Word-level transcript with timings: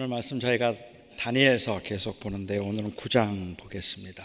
오늘 0.00 0.08
말씀 0.08 0.40
저희가 0.40 0.74
다니엘서 1.18 1.82
계속 1.82 2.20
보는데 2.20 2.56
오늘은 2.56 2.96
9장 2.96 3.58
보겠습니다. 3.58 4.24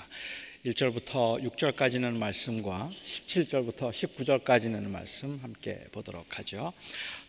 1절부터 0.66 1.44
6절까지는 1.44 2.14
말씀과 2.14 2.90
17절부터 3.04 3.90
19절까지는 3.90 4.88
말씀 4.88 5.38
함께 5.44 5.84
보도록 5.92 6.40
하죠. 6.40 6.72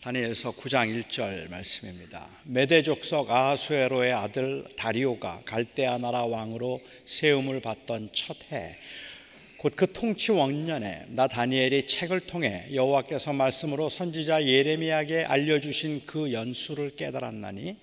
다니엘서 0.01 0.53
9장 0.53 0.97
1절 0.97 1.51
말씀입니다. 1.51 2.29
메대 2.45 2.85
족속 2.85 3.33
아수에로의 3.33 4.13
아들 4.13 4.65
다리오가 4.77 5.41
갈대아 5.45 5.99
나라 5.99 6.25
왕으로 6.25 6.81
세움을 7.05 7.61
받던 7.61 8.11
첫 8.13 8.37
해, 8.53 8.77
곧 9.59 9.75
그 9.75 9.93
통치 9.93 10.31
원년에 10.31 11.07
나 11.09 11.27
다니엘이 11.27 11.89
책을 11.89 12.21
통해 12.21 12.69
여호와께서 12.73 13.33
말씀으로 13.33 13.89
선지자 13.89 14.45
예레미야에게 14.45 15.25
알려 15.25 15.59
주신 15.59 16.03
그 16.07 16.33
연수를 16.33 16.95
깨달았나니 16.95 17.77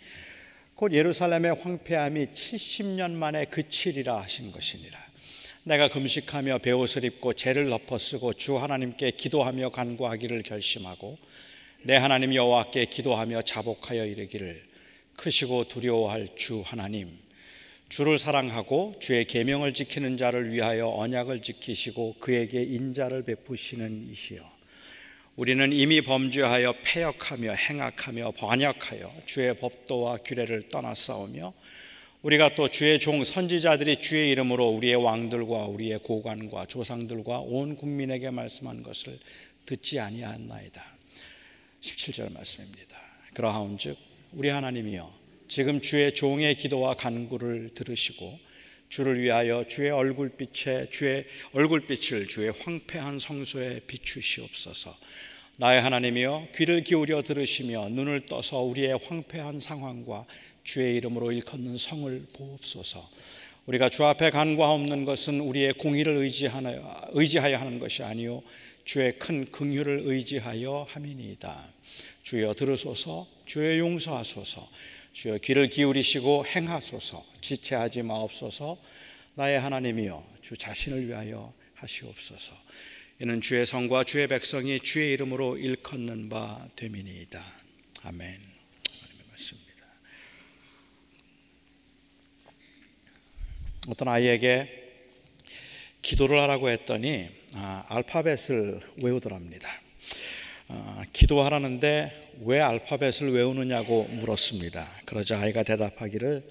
곧 0.75 0.91
예루살렘의 0.93 1.55
황폐함이 1.55 2.27
70년 2.27 3.11
만에 3.11 3.45
그치리라 3.45 4.21
하신 4.21 4.51
것이니라. 4.51 4.99
내가 5.65 5.87
금식하며 5.87 6.57
베옷을 6.57 7.05
입고 7.05 7.33
죄를 7.33 7.69
덮어쓰고 7.69 8.33
주 8.33 8.57
하나님께 8.57 9.11
기도하며 9.11 9.69
간구하기를 9.69 10.43
결심하고 10.43 11.17
내 11.83 11.95
하나님 11.95 12.35
여호와께 12.35 12.85
기도하며 12.85 13.43
자복하여 13.43 14.05
이르기를 14.05 14.61
크시고 15.15 15.65
두려워할 15.69 16.27
주 16.35 16.61
하나님 16.65 17.17
주를 17.87 18.17
사랑하고 18.17 18.95
주의 18.99 19.23
계명을 19.25 19.73
지키는 19.73 20.17
자를 20.17 20.51
위하여 20.51 20.89
언약을 20.89 21.41
지키시고 21.41 22.15
그에게 22.19 22.63
인자를 22.63 23.23
베푸시는 23.23 24.09
이시여 24.09 24.52
우리는 25.35 25.73
이미 25.73 26.01
범죄하여 26.01 26.75
패역하며 26.83 27.53
행악하며 27.53 28.31
번역하여 28.37 29.11
주의 29.25 29.57
법도와 29.57 30.17
규례를 30.17 30.69
떠나 30.69 30.93
싸우며 30.93 31.53
우리가 32.21 32.53
또 32.53 32.67
주의 32.67 32.99
종 32.99 33.23
선지자들이 33.23 33.99
주의 33.99 34.29
이름으로 34.29 34.69
우리의 34.69 34.95
왕들과 34.95 35.65
우리의 35.65 35.99
고관과 36.03 36.67
조상들과 36.67 37.39
온 37.39 37.75
국민에게 37.75 38.29
말씀한 38.29 38.83
것을 38.83 39.17
듣지 39.65 39.99
아니하였나이다. 39.99 40.85
17절 41.81 42.31
말씀입니다. 42.31 43.01
그러하온즉 43.33 43.97
우리 44.33 44.49
하나님이여 44.49 45.11
지금 45.47 45.81
주의 45.81 46.13
종의 46.13 46.55
기도와 46.55 46.93
간구를 46.93 47.71
들으시고 47.73 48.39
주를 48.93 49.19
위하여 49.19 49.65
주의 49.67 49.89
얼굴빛에 49.89 50.91
주의 50.91 51.25
얼굴빛을 51.53 52.27
주의 52.27 52.51
황폐한 52.51 53.17
성소에 53.17 53.79
비추시옵소서. 53.87 54.95
나의 55.57 55.81
하나님이여 55.81 56.49
귀를 56.53 56.83
기울여 56.83 57.23
들으시며 57.23 57.89
눈을 57.89 58.27
떠서 58.27 58.59
우리의 58.59 58.99
황폐한 59.03 59.59
상황과 59.59 60.27
주의 60.63 60.95
이름으로 60.97 61.31
일컫는 61.31 61.75
성을 61.75 62.23
보옵소서. 62.33 63.09
우리가 63.65 63.89
주 63.89 64.05
앞에 64.05 64.29
간과없는 64.29 65.05
것은 65.05 65.39
우리의 65.39 65.73
공의를 65.73 66.15
의지하여, 66.17 67.09
의지하여 67.13 67.57
하는 67.57 67.79
것이 67.79 68.03
아니요 68.03 68.43
주의 68.85 69.17
큰 69.17 69.49
긍휼을 69.51 70.01
의지하여 70.03 70.85
함이니이다. 70.87 71.67
주여 72.21 72.53
들으소서, 72.53 73.25
주여 73.47 73.79
용서하소서. 73.79 74.69
주여 75.13 75.37
귀를 75.37 75.69
기울이시고 75.69 76.45
행하소서 76.47 77.23
지체하지 77.41 78.01
마옵소서. 78.01 78.81
나의 79.35 79.59
하나님이여 79.59 80.23
주 80.41 80.57
자신을 80.57 81.07
위하여 81.07 81.53
하시옵소서. 81.75 82.53
이는 83.19 83.39
주의 83.39 83.65
성과 83.65 84.03
주의 84.03 84.27
백성이 84.27 84.79
주의 84.79 85.13
이름으로 85.13 85.57
일컫는 85.57 86.29
바 86.29 86.67
되미니이다. 86.75 87.43
아멘. 88.03 88.27
하나님의 88.27 89.25
말씀입니다. 89.29 89.87
어떤 93.87 94.07
아이에게 94.07 94.81
기도를 96.01 96.41
하라고 96.41 96.69
했더니 96.69 97.29
아, 97.55 97.85
알파벳을 97.87 98.81
외우더랍니다. 99.03 99.69
아, 99.69 99.82
기도하라는데 101.11 102.31
왜 102.45 102.59
알파벳을 102.59 103.31
외우느냐고 103.33 104.07
물었습니다. 104.11 104.87
그러자 105.05 105.39
아이가 105.39 105.63
대답하기를 105.63 106.43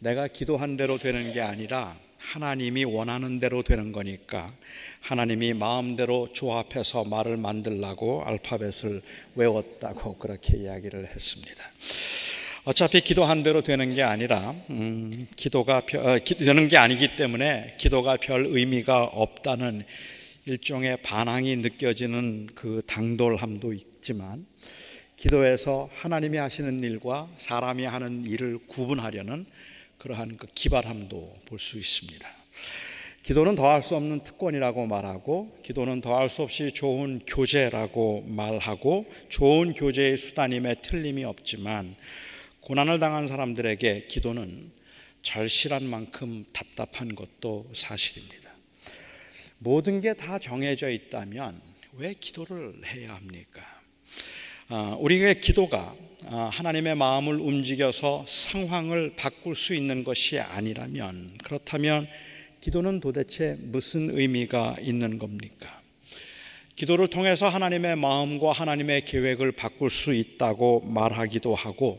내가 0.00 0.28
기도한 0.28 0.76
대로 0.76 0.98
되는 0.98 1.32
게 1.32 1.40
아니라 1.40 1.96
하나님이 2.18 2.84
원하는 2.84 3.38
대로 3.38 3.62
되는 3.62 3.92
거니까 3.92 4.52
하나님이 5.00 5.54
마음대로 5.54 6.28
조합해서 6.32 7.04
말을 7.04 7.36
만들라고 7.36 8.22
알파벳을 8.24 9.00
외웠다고 9.34 10.16
그렇게 10.16 10.58
이야기를 10.58 11.06
했습니다. 11.06 11.64
어차피 12.64 13.00
기도한 13.00 13.42
대로 13.42 13.62
되는 13.62 13.94
게 13.94 14.02
아니라 14.02 14.54
음, 14.68 15.26
기도가 15.36 15.78
어, 15.78 16.18
되는 16.22 16.68
게 16.68 16.76
아니기 16.76 17.16
때문에 17.16 17.76
기도가 17.78 18.18
별 18.18 18.44
의미가 18.44 19.04
없다는 19.04 19.84
일종의 20.48 21.02
반항이 21.02 21.56
느껴지는 21.56 22.48
그 22.54 22.80
당돌함도 22.86 23.74
있지만 23.74 24.46
기도에서 25.16 25.90
하나님이 25.92 26.38
하시는 26.38 26.82
일과 26.82 27.28
사람이 27.36 27.84
하는 27.84 28.24
일을 28.24 28.58
구분하려는 28.66 29.44
그러한 29.98 30.36
그 30.38 30.46
기발함도 30.54 31.40
볼 31.44 31.58
수 31.58 31.76
있습니다. 31.76 32.26
기도는 33.22 33.56
더할 33.56 33.82
수 33.82 33.94
없는 33.96 34.20
특권이라고 34.20 34.86
말하고 34.86 35.58
기도는 35.64 36.00
더할 36.00 36.30
수 36.30 36.40
없이 36.40 36.70
좋은 36.72 37.20
교제라고 37.26 38.24
말하고 38.26 39.04
좋은 39.28 39.74
교제의 39.74 40.16
수단임에 40.16 40.76
틀림이 40.76 41.24
없지만 41.24 41.94
고난을 42.60 43.00
당한 43.00 43.26
사람들에게 43.26 44.06
기도는 44.06 44.70
절실한 45.20 45.84
만큼 45.84 46.46
답답한 46.54 47.14
것도 47.14 47.68
사실입니다. 47.74 48.37
모든 49.58 50.00
게 50.00 50.14
다 50.14 50.38
정해져 50.38 50.88
있다면 50.90 51.60
왜 51.94 52.14
기도를 52.14 52.74
해야 52.86 53.14
합니까? 53.14 53.60
아, 54.68 54.96
우리의 55.00 55.40
기도가 55.40 55.94
아, 56.26 56.50
하나님의 56.52 56.94
마음을 56.94 57.40
움직여서 57.40 58.24
상황을 58.26 59.14
바꿀 59.16 59.54
수 59.56 59.74
있는 59.74 60.04
것이 60.04 60.38
아니라면 60.38 61.32
그렇다면 61.42 62.06
기도는 62.60 63.00
도대체 63.00 63.56
무슨 63.60 64.16
의미가 64.16 64.76
있는 64.80 65.18
겁니까? 65.18 65.80
기도를 66.76 67.08
통해서 67.08 67.48
하나님의 67.48 67.96
마음과 67.96 68.52
하나님의 68.52 69.04
계획을 69.04 69.52
바꿀 69.52 69.90
수 69.90 70.14
있다고 70.14 70.80
말하기도 70.86 71.54
하고 71.54 71.98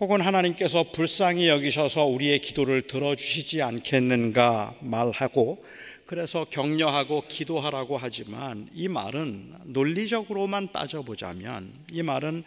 혹은 0.00 0.20
하나님께서 0.20 0.84
불쌍히 0.92 1.46
여기셔서 1.46 2.06
우리의 2.06 2.40
기도를 2.40 2.88
들어주시지 2.88 3.62
않겠는가 3.62 4.74
말하고 4.80 5.62
그래서 6.12 6.44
격려하고 6.44 7.24
기도하라고 7.26 7.96
하지만 7.96 8.68
이 8.74 8.86
말은 8.86 9.54
논리적으로만 9.64 10.68
따져보자면 10.70 11.72
이 11.90 12.02
말은 12.02 12.44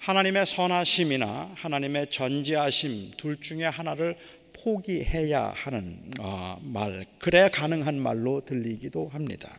하나님의 0.00 0.44
선하심이나 0.44 1.52
하나님의 1.54 2.10
전지하심 2.10 3.12
둘 3.16 3.40
중에 3.40 3.64
하나를 3.64 4.14
포기해야 4.52 5.54
하는 5.56 5.98
어, 6.20 6.58
말, 6.60 7.06
그래야 7.18 7.48
가능한 7.48 7.98
말로 7.98 8.44
들리기도 8.44 9.08
합니다. 9.08 9.58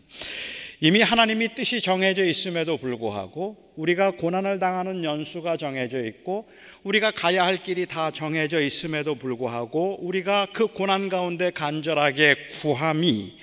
이미 0.80 1.02
하나님이 1.02 1.56
뜻이 1.56 1.82
정해져 1.82 2.26
있음에도 2.26 2.78
불구하고 2.78 3.74
우리가 3.76 4.12
고난을 4.12 4.60
당하는 4.60 5.04
연수가 5.04 5.58
정해져 5.58 6.06
있고 6.06 6.48
우리가 6.84 7.12
가야 7.12 7.44
할 7.44 7.58
길이 7.58 7.86
다 7.86 8.10
정해져 8.10 8.62
있음에도 8.62 9.16
불구하고 9.16 9.98
우리가 10.02 10.48
그 10.54 10.68
고난 10.68 11.10
가운데 11.10 11.52
간절하게 11.52 12.36
구함이 12.62 13.34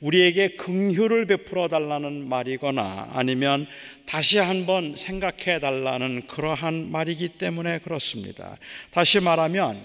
우리에게 0.00 0.50
긍휼을 0.56 1.26
베풀어 1.26 1.66
달라는 1.66 2.28
말이거나 2.28 3.08
아니면 3.12 3.66
다시 4.04 4.38
한번 4.38 4.94
생각해 4.94 5.58
달라는 5.58 6.28
그러한 6.28 6.92
말이기 6.92 7.30
때문에 7.30 7.80
그렇습니다. 7.80 8.56
다시 8.92 9.18
말하면 9.18 9.80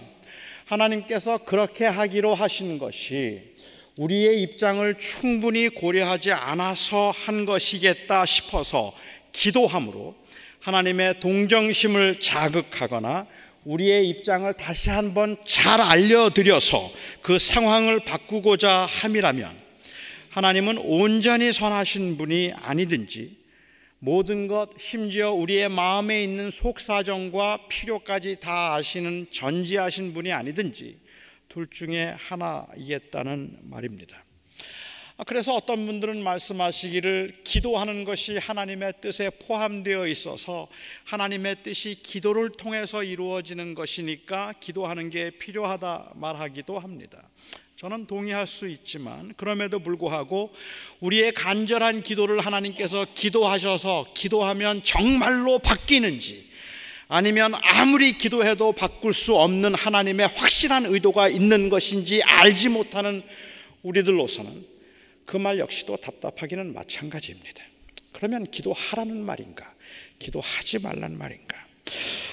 하나님께서 0.65 1.39
그렇게 1.39 1.85
하기로 1.85 2.35
하신 2.35 2.77
것이 2.77 3.41
우리의 3.95 4.43
입장을 4.43 4.93
충분히 4.99 5.69
고려하지 5.69 6.33
않아서 6.33 7.11
한 7.11 7.45
것이겠다 7.45 8.25
싶어서 8.27 8.93
기도함으로 9.31 10.20
하나님의 10.61 11.19
동정심을 11.19 12.19
자극하거나 12.19 13.25
우리의 13.65 14.07
입장을 14.09 14.51
다시 14.53 14.91
한번 14.91 15.35
잘 15.43 15.81
알려드려서 15.81 16.77
그 17.23 17.39
상황을 17.39 18.01
바꾸고자 18.01 18.85
함이라면 18.85 19.55
하나님은 20.29 20.77
온전히 20.77 21.51
선하신 21.51 22.17
분이 22.17 22.53
아니든지 22.55 23.37
모든 23.97 24.47
것 24.47 24.69
심지어 24.77 25.31
우리의 25.31 25.69
마음에 25.69 26.23
있는 26.23 26.51
속사정과 26.51 27.67
필요까지 27.67 28.37
다 28.39 28.75
아시는 28.75 29.27
전지하신 29.31 30.13
분이 30.13 30.31
아니든지 30.31 30.99
둘 31.49 31.67
중에 31.69 32.15
하나이겠다는 32.17 33.57
말입니다. 33.63 34.23
아, 35.21 35.23
그래서 35.23 35.53
어떤 35.53 35.85
분들은 35.85 36.23
말씀하시기를 36.23 37.41
기도하는 37.43 38.05
것이 38.05 38.39
하나님의 38.39 38.93
뜻에 39.01 39.29
포함되어 39.29 40.07
있어서 40.07 40.67
하나님의 41.03 41.57
뜻이 41.61 41.99
기도를 42.01 42.49
통해서 42.49 43.03
이루어지는 43.03 43.75
것이니까 43.75 44.55
기도하는 44.59 45.11
게 45.11 45.29
필요하다 45.29 46.13
말하기도 46.15 46.79
합니다. 46.79 47.29
저는 47.75 48.07
동의할 48.07 48.47
수 48.47 48.67
있지만 48.67 49.35
그럼에도 49.37 49.77
불구하고 49.77 50.55
우리의 51.01 51.35
간절한 51.35 52.01
기도를 52.01 52.39
하나님께서 52.39 53.05
기도하셔서 53.13 54.13
기도하면 54.15 54.81
정말로 54.83 55.59
바뀌는지 55.59 56.49
아니면 57.09 57.53
아무리 57.61 58.17
기도해도 58.17 58.71
바꿀 58.71 59.13
수 59.13 59.35
없는 59.35 59.75
하나님의 59.75 60.29
확실한 60.29 60.87
의도가 60.87 61.29
있는 61.29 61.69
것인지 61.69 62.23
알지 62.23 62.69
못하는 62.69 63.21
우리들로서는 63.83 64.70
그 65.25 65.37
말 65.37 65.59
역시도 65.59 65.97
답답하기는 65.97 66.73
마찬가지입니다. 66.73 67.63
그러면 68.11 68.43
기도하라는 68.45 69.17
말인가? 69.23 69.73
기도하지 70.19 70.79
말란 70.79 71.17
말인가? 71.17 71.57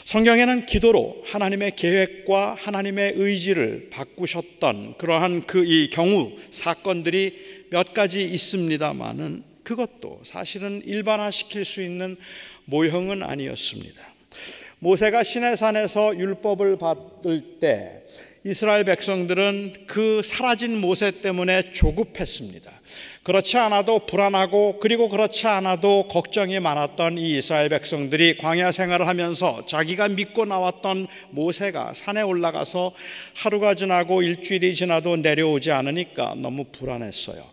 성경에는 0.04 0.66
기도로 0.66 1.22
하나님의 1.26 1.76
계획과 1.76 2.54
하나님의 2.54 3.14
의지를 3.16 3.88
바꾸셨던 3.90 4.96
그러한 4.98 5.42
그 5.46 5.64
이 5.64 5.90
경우 5.90 6.32
사건들이 6.50 7.66
몇 7.70 7.92
가지 7.92 8.22
있습니다만은 8.24 9.44
그것도 9.64 10.22
사실은 10.24 10.82
일반화시킬 10.86 11.64
수 11.64 11.82
있는 11.82 12.16
모형은 12.64 13.22
아니었습니다. 13.22 14.00
모세가 14.78 15.24
시내산에서 15.24 16.16
율법을 16.16 16.78
받을 16.78 17.58
때 17.58 18.02
이스라엘 18.48 18.84
백성들은 18.84 19.84
그 19.86 20.22
사라진 20.24 20.80
모세 20.80 21.10
때문에 21.10 21.70
조급했습니다. 21.72 22.72
그렇지 23.22 23.58
않아도 23.58 24.06
불안하고 24.06 24.78
그리고 24.80 25.10
그렇지 25.10 25.46
않아도 25.48 26.08
걱정이 26.08 26.58
많았던 26.58 27.18
이 27.18 27.36
이스라엘 27.36 27.68
백성들이 27.68 28.38
광야 28.38 28.72
생활을 28.72 29.06
하면서 29.06 29.66
자기가 29.66 30.08
믿고 30.08 30.46
나왔던 30.46 31.08
모세가 31.28 31.92
산에 31.92 32.22
올라가서 32.22 32.92
하루가 33.34 33.74
지나고 33.74 34.22
일주일이 34.22 34.74
지나도 34.74 35.16
내려오지 35.16 35.70
않으니까 35.70 36.34
너무 36.38 36.64
불안했어요. 36.72 37.44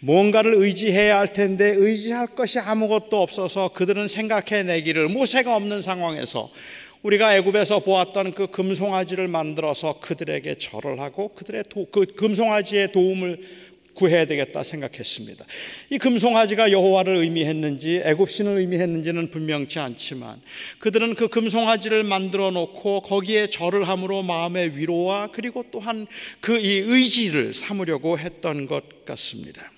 뭔가를 0.00 0.56
의지해야 0.56 1.18
할 1.18 1.28
텐데 1.28 1.72
의지할 1.78 2.26
것이 2.36 2.58
아무것도 2.58 3.22
없어서 3.22 3.68
그들은 3.68 4.08
생각해내기를 4.08 5.08
모세가 5.08 5.56
없는 5.56 5.80
상황에서 5.80 6.50
우리가 7.02 7.36
애굽에서 7.36 7.80
보았던 7.80 8.34
그 8.34 8.46
금송아지를 8.48 9.28
만들어서 9.28 9.98
그들에게 10.00 10.56
절을 10.58 11.00
하고 11.00 11.34
그들의 11.34 11.64
도, 11.68 11.86
그 11.90 12.06
금송아지의 12.06 12.92
도움을 12.92 13.40
구해야 13.94 14.24
되겠다 14.24 14.62
생각했습니다. 14.62 15.44
이 15.90 15.98
금송아지가 15.98 16.72
여호와를 16.72 17.18
의미했는지 17.18 18.00
애굽 18.04 18.30
신을 18.30 18.58
의미했는지는 18.58 19.30
분명치 19.30 19.80
않지만 19.80 20.40
그들은 20.78 21.14
그 21.14 21.28
금송아지를 21.28 22.02
만들어 22.02 22.50
놓고 22.52 23.02
거기에 23.02 23.48
절을 23.50 23.86
함으로 23.86 24.22
마음의 24.22 24.78
위로와 24.78 25.28
그리고 25.32 25.64
또한 25.70 26.06
그 26.40 26.62
이 26.62 26.78
의지를 26.78 27.54
삼으려고 27.54 28.18
했던 28.18 28.66
것 28.66 29.04
같습니다. 29.04 29.70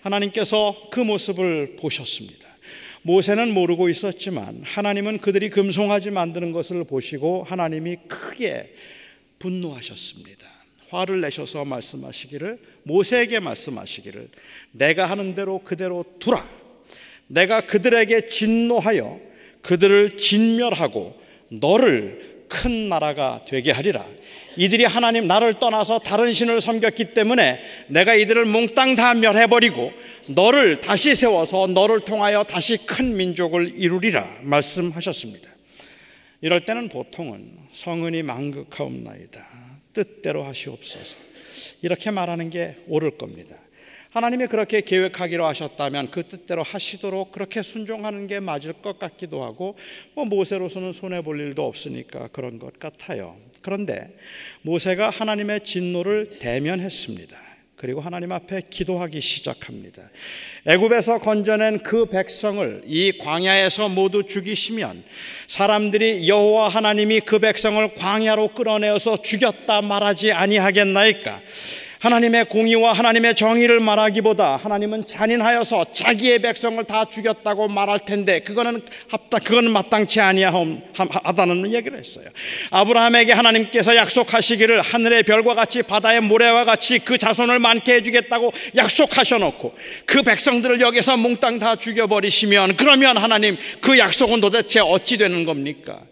하나님께서 0.00 0.88
그 0.90 1.00
모습을 1.00 1.76
보셨습니다. 1.76 2.45
모세는 3.06 3.54
모르고 3.54 3.88
있었지만 3.88 4.62
하나님은 4.64 5.18
그들이 5.18 5.48
금송아지 5.48 6.10
만드는 6.10 6.50
것을 6.50 6.82
보시고 6.82 7.44
하나님이 7.44 7.98
크게 8.08 8.74
분노하셨습니다. 9.38 10.44
화를 10.88 11.20
내셔서 11.20 11.64
말씀하시기를 11.64 12.58
모세에게 12.82 13.38
말씀하시기를 13.38 14.28
내가 14.72 15.06
하는 15.06 15.36
대로 15.36 15.60
그대로 15.60 16.04
두라. 16.18 16.44
내가 17.28 17.60
그들에게 17.60 18.26
진노하여 18.26 19.20
그들을 19.62 20.10
진멸하고 20.18 21.16
너를 21.50 22.35
큰 22.48 22.88
나라가 22.88 23.40
되게 23.46 23.70
하리라. 23.70 24.04
이들이 24.56 24.84
하나님 24.84 25.26
나를 25.26 25.58
떠나서 25.58 25.98
다른 25.98 26.32
신을 26.32 26.60
섬겼기 26.60 27.12
때문에 27.14 27.60
내가 27.88 28.14
이들을 28.14 28.46
몽땅 28.46 28.96
다 28.96 29.14
멸해버리고 29.14 29.92
너를 30.28 30.80
다시 30.80 31.14
세워서 31.14 31.68
너를 31.68 32.00
통하여 32.00 32.44
다시 32.44 32.86
큰 32.86 33.16
민족을 33.16 33.74
이루리라 33.76 34.38
말씀하셨습니다. 34.42 35.50
이럴 36.40 36.64
때는 36.64 36.88
보통은 36.88 37.50
성은이 37.72 38.22
망극하옵나이다. 38.22 39.46
뜻대로 39.92 40.42
하시옵소서. 40.44 41.16
이렇게 41.82 42.10
말하는 42.10 42.50
게 42.50 42.76
옳을 42.86 43.18
겁니다. 43.18 43.56
하나님이 44.16 44.46
그렇게 44.46 44.80
계획하기로 44.80 45.46
하셨다면 45.46 46.10
그 46.10 46.26
뜻대로 46.26 46.62
하시도록 46.62 47.32
그렇게 47.32 47.62
순종하는 47.62 48.26
게 48.26 48.40
맞을 48.40 48.72
것 48.72 48.98
같기도 48.98 49.44
하고 49.44 49.76
뭐 50.14 50.24
모세로서는 50.24 50.94
손해 50.94 51.20
볼 51.20 51.38
일도 51.38 51.66
없으니까 51.66 52.28
그런 52.28 52.58
것 52.58 52.78
같아요. 52.78 53.36
그런데 53.60 54.16
모세가 54.62 55.10
하나님의 55.10 55.64
진노를 55.64 56.38
대면했습니다. 56.38 57.36
그리고 57.76 58.00
하나님 58.00 58.32
앞에 58.32 58.62
기도하기 58.70 59.20
시작합니다. 59.20 60.08
애굽에서 60.64 61.18
건져낸 61.18 61.78
그 61.80 62.06
백성을 62.06 62.84
이 62.86 63.18
광야에서 63.18 63.90
모두 63.90 64.24
죽이시면 64.24 65.04
사람들이 65.46 66.26
여호와 66.26 66.70
하나님이 66.70 67.20
그 67.20 67.38
백성을 67.38 67.94
광야로 67.94 68.48
끌어내어서 68.48 69.20
죽였다 69.20 69.82
말하지 69.82 70.32
아니하겠나이까? 70.32 71.38
하나님의 71.98 72.46
공의와 72.46 72.92
하나님의 72.92 73.34
정의를 73.34 73.80
말하기보다 73.80 74.56
하나님은 74.56 75.04
잔인하여서 75.06 75.86
자기의 75.92 76.40
백성을 76.40 76.82
다 76.84 77.04
죽였다고 77.06 77.68
말할 77.68 78.00
텐데 78.00 78.40
그거는 78.40 78.82
합당 79.08 79.40
그거는 79.40 79.70
마땅치 79.70 80.20
아니하다는 80.20 81.72
얘기를 81.72 81.98
했어요. 81.98 82.26
아브라함에게 82.70 83.32
하나님께서 83.32 83.96
약속하시기를 83.96 84.80
하늘의 84.82 85.22
별과 85.22 85.54
같이 85.54 85.82
바다의 85.82 86.20
모래와 86.20 86.64
같이 86.64 86.98
그 86.98 87.16
자손을 87.16 87.58
많게 87.58 87.94
해주겠다고 87.94 88.52
약속하셔 88.76 89.38
놓고 89.38 89.74
그 90.04 90.22
백성들을 90.22 90.80
여기서 90.80 91.16
몽땅 91.16 91.58
다 91.58 91.76
죽여버리시면 91.76 92.76
그러면 92.76 93.16
하나님 93.16 93.56
그 93.80 93.98
약속은 93.98 94.40
도대체 94.40 94.80
어찌 94.80 95.16
되는 95.16 95.44
겁니까? 95.44 96.02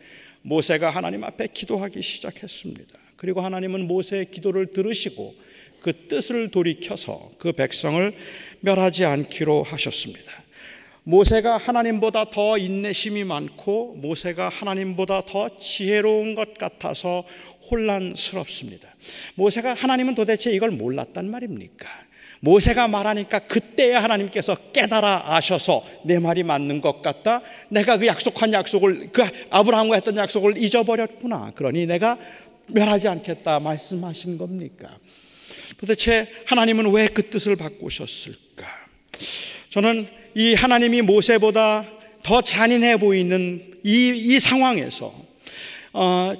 모세가 0.43 0.91
하나님 0.91 1.25
앞에 1.25 1.49
기도하기 1.53 2.03
시작했습니다. 2.03 2.99
그리고 3.17 3.41
하나님은 3.41 3.87
모세의 3.87 4.31
기도를 4.31 4.73
들으시고 4.73 5.35
그 5.85 6.09
뜻을 6.09 6.51
돌이켜서 6.51 7.31
그 7.37 7.53
백성을 7.53 8.15
멸하지 8.61 9.05
않기로 9.05 9.65
하셨습니다. 9.65 10.33
모세가 11.03 11.59
하나님보다 11.59 12.31
더 12.31 12.57
인내심이 12.57 13.23
많고 13.25 13.97
모세가 13.97 14.49
하나님보다 14.49 15.27
더 15.27 15.59
지혜로운 15.59 16.35
것 16.35 16.55
같아서 16.55 17.25
혼란스럽습니다. 17.71 18.89
모세가 19.35 19.75
하나님은 19.75 20.15
도대체 20.15 20.53
이걸 20.53 20.71
몰랐단 20.71 21.31
말입니까? 21.31 21.87
모세가 22.41 22.89
말하니까 22.89 23.41
그때야 23.41 24.03
하나님께서 24.03 24.55
깨달아 24.73 25.35
아셔서 25.35 25.85
내 26.05 26.19
말이 26.19 26.45
맞는 26.45 26.81
것 26.81 27.03
같다. 27.03 27.43
내가 27.69 27.99
그 27.99 28.07
약속한 28.07 28.55
약속을 28.55 29.09
그 29.13 29.23
아브라함과 29.51 29.97
했던 29.97 30.17
약속을 30.17 30.57
잊어버렸구나. 30.57 31.53
그러니 31.55 31.85
내가 31.85 32.17
멸하지 32.69 33.09
않겠다 33.09 33.61
말씀하신 33.61 34.39
겁니까? 34.39 34.99
도대체 35.79 36.29
하나님은 36.47 36.91
왜 36.91 37.09
그 37.09 37.29
뜻을 37.31 37.57
바꾸셨을까? 37.57 38.67
저는 39.71 40.09
이 40.35 40.55
하나님이 40.55 41.03
모세보다 41.03 41.85
더 42.23 42.43
잔인해 42.43 42.97
보이는 42.97 43.61
이, 43.85 44.09
이 44.15 44.41
상황에서 44.41 45.15
어, 45.93 46.33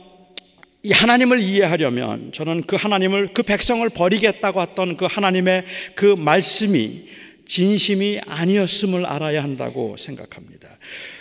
이 0.83 0.93
하나님을 0.93 1.41
이해하려면 1.41 2.33
저는 2.33 2.63
그 2.63 2.77
하나님을 2.77 3.29
그 3.33 3.43
백성을 3.43 3.89
버리겠다고 3.89 4.61
했던 4.61 4.97
그 4.97 5.07
하나님의 5.07 5.65
그 5.95 6.15
말씀이 6.17 7.09
진심이 7.47 8.21
아니었음을 8.27 9.07
알아야 9.07 9.43
한다고 9.43 9.97
생각합니다. 9.97 10.69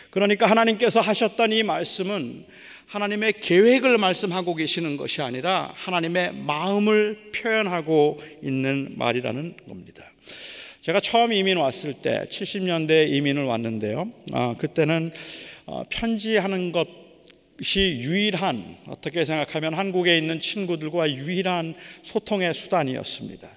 그러니까 0.10 0.50
하나님께서 0.50 1.02
하셨던 1.02 1.52
이 1.52 1.64
말씀은 1.64 2.46
하나님의 2.94 3.34
계획을 3.40 3.98
말씀하고 3.98 4.54
계시는 4.54 4.98
것이 4.98 5.24
아니라 5.24 5.74
하나님의 5.74 6.32
마음을 6.36 7.32
표현하고 7.32 8.20
있는 8.44 8.94
말이라는 8.98 9.58
겁니다. 9.68 10.04
제가 10.82 11.00
처음 11.00 11.34
이민 11.34 11.58
왔을 11.58 11.96
때 11.96 12.28
70년대 12.30 13.10
이민을 13.10 13.46
왔는데요. 13.46 14.12
아, 14.32 14.54
그때는 14.60 15.12
어, 15.66 15.84
편지하는 15.90 16.72
것이 16.72 17.98
유일한 18.00 18.78
어떻게 18.88 19.26
생각하면 19.26 19.74
한국에 19.74 20.16
있는 20.16 20.40
친구들과 20.40 21.12
유일한 21.14 21.74
소통의 22.04 22.54
수단이었습니다. 22.54 23.50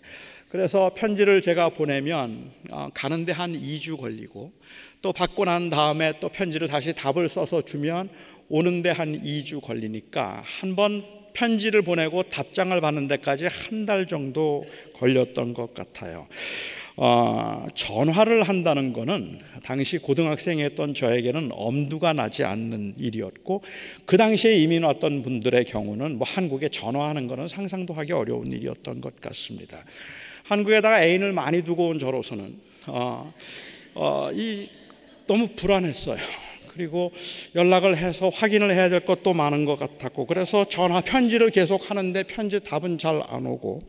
그래서 0.48 0.92
편지를 0.96 1.42
제가 1.42 1.68
보내면 1.68 2.52
어, 2.70 2.88
가는데 2.94 3.32
한 3.32 3.52
2주 3.52 3.98
걸리고 3.98 4.52
또 5.02 5.12
받고 5.12 5.44
난 5.44 5.68
다음에 5.68 6.14
또 6.20 6.30
편지를 6.30 6.68
다시 6.68 6.94
답을 6.94 7.28
써서 7.28 7.60
주면 7.60 8.08
오는데 8.48 8.90
한 8.90 9.20
2주 9.22 9.60
걸리니까 9.60 10.42
한 10.44 10.76
번 10.76 11.04
편지를 11.34 11.82
보내고 11.82 12.22
답장을 12.24 12.78
받는 12.80 13.08
데까지 13.08 13.46
한 13.46 13.84
달 13.84 14.06
정도 14.06 14.64
걸렸던 14.94 15.52
것 15.54 15.74
같아요. 15.74 16.26
어, 16.98 17.66
전화를 17.74 18.42
한다는 18.42 18.94
것은 18.94 19.40
당시 19.62 19.98
고등학생이었던 19.98 20.94
저에게는 20.94 21.50
엄두가 21.52 22.14
나지 22.14 22.42
않는 22.42 22.94
일이었고 22.98 23.62
그 24.06 24.16
당시에 24.16 24.54
이민 24.54 24.82
왔던 24.84 25.20
분들의 25.20 25.66
경우는 25.66 26.16
뭐 26.16 26.26
한국에 26.26 26.70
전화하는 26.70 27.26
것은 27.26 27.48
상상도 27.48 27.92
하기 27.92 28.12
어려운 28.12 28.50
일이었던 28.50 29.02
것 29.02 29.20
같습니다. 29.20 29.84
한국에다가 30.44 31.02
애인을 31.04 31.32
많이 31.34 31.62
두고 31.62 31.88
온 31.88 31.98
저로서는 31.98 32.58
어, 32.86 33.34
어, 33.94 34.30
이 34.32 34.68
너무 35.26 35.48
불안했어요. 35.48 36.16
그리고 36.76 37.10
연락을 37.54 37.96
해서 37.96 38.28
확인을 38.28 38.70
해야 38.70 38.90
될 38.90 39.00
것도 39.00 39.32
많은 39.32 39.64
것 39.64 39.78
같았고 39.78 40.26
그래서 40.26 40.68
전화 40.68 41.00
편지를 41.00 41.50
계속 41.50 41.90
하는데 41.90 42.22
편지 42.24 42.60
답은 42.60 42.98
잘 42.98 43.16
안 43.28 43.46
오고 43.46 43.80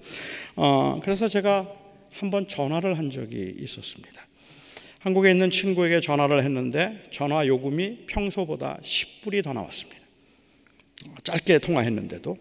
어, 0.55 0.99
그래서 1.03 1.27
제가 1.27 1.67
한번 2.13 2.47
전화를 2.47 2.97
한 2.97 3.09
적이 3.09 3.55
있었습니다. 3.59 4.25
한국에 4.99 5.31
있는 5.31 5.51
친구에게 5.51 5.99
전화를 5.99 6.43
했는데 6.43 7.03
전화 7.11 7.45
요금이 7.45 8.05
평소보다 8.07 8.79
10불이 8.81 9.43
더 9.43 9.53
나왔습니다. 9.53 10.01
짧게 11.23 11.59
통화했는데도 11.59 12.37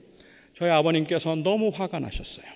저희 0.55 0.71
아버님께서 0.71 1.35
너무 1.35 1.71
화가 1.75 1.99
나셨어요. 1.99 2.47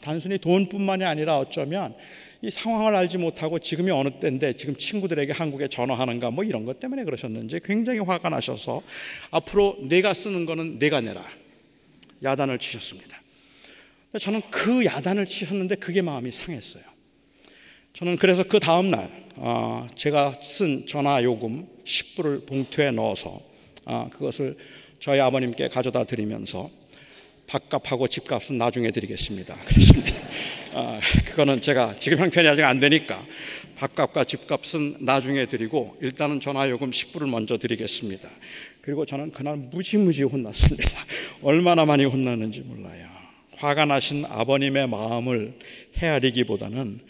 단순히 0.00 0.38
돈뿐만이 0.38 1.04
아니라 1.04 1.38
어쩌면 1.38 1.94
이 2.42 2.50
상황을 2.50 2.94
알지 2.96 3.18
못하고 3.18 3.60
지금이 3.60 3.92
어느 3.92 4.10
때인데 4.18 4.54
지금 4.54 4.74
친구들에게 4.74 5.32
한국에 5.32 5.68
전화하는가 5.68 6.32
뭐 6.32 6.42
이런 6.42 6.64
것 6.64 6.80
때문에 6.80 7.04
그러셨는지 7.04 7.60
굉장히 7.64 8.00
화가 8.00 8.28
나셔서 8.30 8.82
앞으로 9.30 9.78
내가 9.82 10.12
쓰는 10.12 10.44
거는 10.44 10.80
내가 10.80 11.00
내라 11.00 11.24
야단을 12.22 12.58
치셨습니다. 12.58 13.22
저는 14.20 14.42
그 14.50 14.84
야단을 14.84 15.24
치셨는데 15.24 15.76
그게 15.76 16.02
마음이 16.02 16.32
상했어요. 16.32 16.82
저는 17.92 18.16
그래서 18.16 18.42
그 18.42 18.58
다음 18.58 18.90
날 18.90 19.22
어, 19.36 19.86
제가 19.94 20.34
쓴 20.42 20.86
전화 20.86 21.22
요금 21.22 21.68
10불을 21.84 22.46
봉투에 22.46 22.90
넣어서 22.90 23.40
어, 23.84 24.10
그것을 24.12 24.56
저희 24.98 25.20
아버님께 25.20 25.68
가져다 25.68 26.04
드리면서 26.04 26.70
밥값하고 27.46 28.08
집값은 28.08 28.58
나중에 28.58 28.90
드리겠습니다. 28.90 29.54
그랬습니다. 29.64 30.12
어, 30.74 30.98
그거는 31.26 31.60
제가 31.60 31.94
지금 31.98 32.18
형편이 32.18 32.48
아직 32.48 32.62
안 32.62 32.80
되니까 32.80 33.22
밥값과 33.76 34.24
집값은 34.24 34.96
나중에 35.00 35.46
드리고 35.46 35.96
일단은 36.00 36.40
전화 36.40 36.68
요금 36.70 36.90
10불을 36.90 37.28
먼저 37.28 37.58
드리겠습니다. 37.58 38.28
그리고 38.80 39.04
저는 39.04 39.32
그날 39.32 39.56
무지무지 39.56 40.22
혼났습니다. 40.22 40.90
얼마나 41.42 41.84
많이 41.84 42.04
혼났는지 42.04 42.62
몰라요. 42.62 43.06
화가 43.56 43.84
나신 43.84 44.24
아버님의 44.24 44.88
마음을 44.88 45.58
헤아리기보다는 45.98 47.00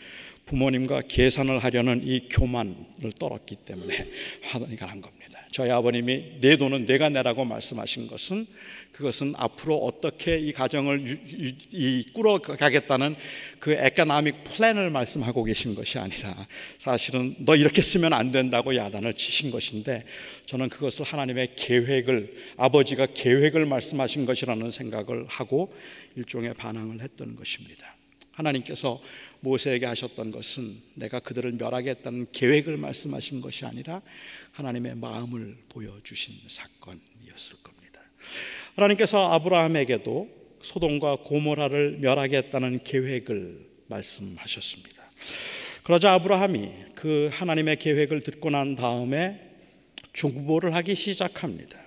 부모님과 0.47 1.02
계산을 1.09 1.61
하려는 1.61 2.02
이 2.04 2.28
교만을 2.28 3.12
떨었기 3.19 3.57
때문에 3.64 4.09
화가 4.42 4.87
난 4.87 5.00
겁니다. 5.00 5.23
저희 5.52 5.71
아버님이 5.71 6.40
내 6.40 6.57
돈은 6.57 6.87
내가 6.87 7.11
내라고 7.11 7.45
말씀하신 7.45 8.09
것은 8.09 8.47
그것은 8.92 9.34
앞으로 9.37 9.76
어떻게 9.78 10.38
이 10.38 10.52
가정을 10.52 11.20
이 11.70 12.06
꾸려가겠다는 12.12 13.16
그 13.58 13.72
economic 13.73 14.45
plan을 14.45 14.90
말씀하고 14.90 15.44
계신 15.44 15.75
것이 15.75 15.99
아니라 15.99 16.46
사실은 16.78 17.34
너 17.38 17.56
이렇게 17.56 17.80
쓰면 17.80 18.12
안 18.12 18.30
된다고 18.30 18.76
야단을 18.76 19.14
치신 19.14 19.50
것인데 19.50 20.04
저는 20.44 20.68
그것을 20.68 21.06
하나님의 21.06 21.54
계획을 21.56 22.34
아버지가 22.58 23.06
계획을 23.14 23.64
말씀하신 23.66 24.26
것이라는 24.26 24.70
생각을 24.70 25.26
하고 25.26 25.75
일종의 26.16 26.54
반항을 26.54 27.00
했던 27.00 27.34
것입니다. 27.34 27.96
하나님께서 28.32 29.00
모세에게 29.40 29.87
하셨던 29.87 30.30
것은 30.30 30.76
내가 30.94 31.18
그들을 31.18 31.52
멸하겠다는 31.52 32.28
계획을 32.32 32.76
말씀하신 32.76 33.40
것이 33.40 33.64
아니라 33.64 34.02
하나님의 34.52 34.96
마음을 34.96 35.56
보여주신 35.68 36.34
겁니다. 36.80 37.12
하나님께서 38.76 39.33
아브라함에게도 39.33 40.29
소돔과 40.62 41.17
고모라를 41.25 41.99
멸하겠다는 42.00 42.85
계획을 42.85 43.67
말씀하셨습니다. 43.88 45.02
그러자 45.83 46.12
아브라함이 46.14 46.71
그 46.95 47.29
하나님의 47.33 47.76
계획을 47.76 48.23
듣고 48.23 48.50
난 48.50 48.76
다음에 48.76 49.41
중보를 50.12 50.75
하기 50.76 50.95
시작합니다. 50.95 51.82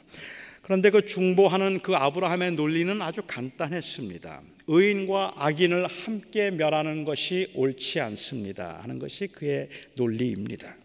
그런데 0.65 0.89
그 0.89 1.05
중보하는 1.05 1.81
그 1.81 1.93
아브라함의 1.93 2.53
논리는 2.53 2.99
아주 2.99 3.21
간단했습니다. 3.27 4.41
의인과 4.65 5.33
악인을 5.37 5.85
함께 5.85 6.49
멸하는 6.49 7.05
것이 7.05 7.51
옳지 7.53 7.99
않습니다. 7.99 8.79
하는 8.81 8.97
것이 8.97 9.27
그의 9.27 9.69
논리입니다. 9.93 10.75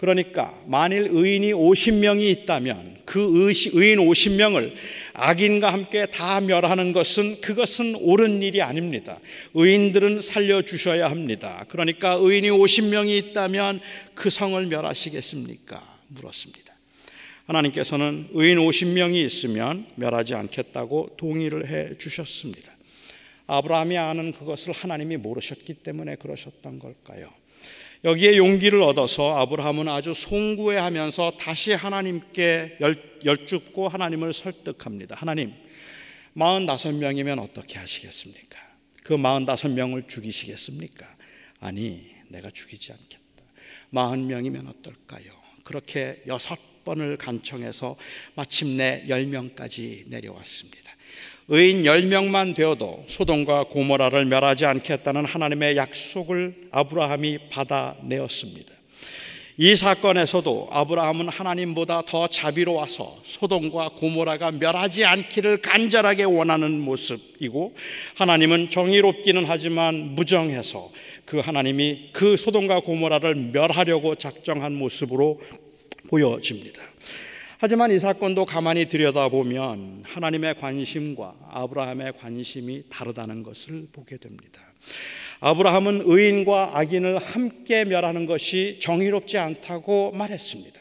그러니까 0.00 0.60
만일 0.66 1.10
의인이 1.12 1.52
50명이 1.52 2.22
있다면 2.42 2.96
그 3.04 3.20
의인 3.72 3.98
50명을 3.98 4.72
악인과 5.12 5.72
함께 5.72 6.06
다 6.06 6.40
멸하는 6.40 6.92
것은 6.92 7.40
그것은 7.40 7.94
옳은 7.94 8.42
일이 8.42 8.60
아닙니다. 8.62 9.20
의인들은 9.54 10.22
살려주셔야 10.22 11.08
합니다. 11.08 11.64
그러니까 11.68 12.14
의인이 12.14 12.50
50명이 12.50 13.16
있다면 13.28 13.78
그 14.16 14.28
성을 14.28 14.66
멸하시겠습니까? 14.66 15.98
물었습니다. 16.08 16.69
하나님께서는 17.50 18.28
의인 18.32 18.58
50명이 18.58 19.16
있으면 19.24 19.86
멸하지 19.96 20.34
않겠다고 20.34 21.16
동의를 21.16 21.66
해 21.66 21.98
주셨습니다. 21.98 22.72
아브라함이 23.46 23.98
아는 23.98 24.32
그것을 24.32 24.72
하나님이 24.72 25.16
모르셨기 25.16 25.74
때문에 25.74 26.14
그러셨던 26.16 26.78
걸까요? 26.78 27.28
여기에 28.04 28.36
용기를 28.36 28.80
얻어서 28.82 29.36
아브라함은 29.36 29.88
아주 29.88 30.14
송구해하면서 30.14 31.32
다시 31.38 31.72
하나님께 31.72 32.78
여쭙고 33.24 33.88
하나님을 33.88 34.32
설득합니다. 34.32 35.16
하나님, 35.16 35.52
45명이면 36.36 37.42
어떻게 37.42 37.78
하시겠습니까? 37.78 38.58
그 39.02 39.16
45명을 39.16 40.08
죽이시겠습니까? 40.08 41.06
아니, 41.58 42.12
내가 42.28 42.48
죽이지 42.50 42.92
않겠다. 42.92 43.44
40명이면 43.92 44.68
어떨까요? 44.68 45.32
그렇게 45.64 46.22
여섯 46.28 46.69
번을 46.84 47.16
간청해서 47.16 47.96
마침내 48.34 49.04
10명까지 49.08 50.08
내려왔습니다. 50.08 50.90
의인 51.48 51.82
10명만 51.82 52.54
되어도 52.54 53.04
소돔과 53.08 53.64
고모라를 53.64 54.24
멸하지 54.26 54.66
않겠다는 54.66 55.24
하나님의 55.24 55.76
약속을 55.76 56.68
아브라함이 56.70 57.48
받아내었습니다. 57.50 58.80
이 59.62 59.76
사건에서도 59.76 60.68
아브라함은 60.70 61.28
하나님보다 61.28 62.04
더 62.06 62.28
자비로워서 62.28 63.20
소돔과 63.24 63.90
고모라가 63.90 64.52
멸하지 64.52 65.04
않기를 65.04 65.58
간절하게 65.58 66.22
원하는 66.22 66.80
모습이고 66.80 67.74
하나님은 68.14 68.70
정의롭기는 68.70 69.44
하지만 69.46 70.14
무정해서 70.14 70.90
그 71.26 71.40
하나님이 71.40 72.10
그 72.12 72.38
소돔과 72.38 72.80
고모라를 72.80 73.34
멸하려고 73.34 74.14
작정한 74.14 74.72
모습으로 74.72 75.40
보여집니다. 76.10 76.82
하지만 77.58 77.90
이 77.90 77.98
사건도 77.98 78.46
가만히 78.46 78.88
들여다보면 78.88 80.02
하나님의 80.04 80.56
관심과 80.56 81.34
아브라함의 81.50 82.14
관심이 82.18 82.84
다르다는 82.90 83.42
것을 83.42 83.86
보게 83.92 84.16
됩니다. 84.16 84.60
아브라함은 85.40 86.02
의인과 86.04 86.78
악인을 86.78 87.18
함께 87.18 87.84
멸하는 87.84 88.26
것이 88.26 88.78
정의롭지 88.80 89.38
않다고 89.38 90.12
말했습니다. 90.12 90.80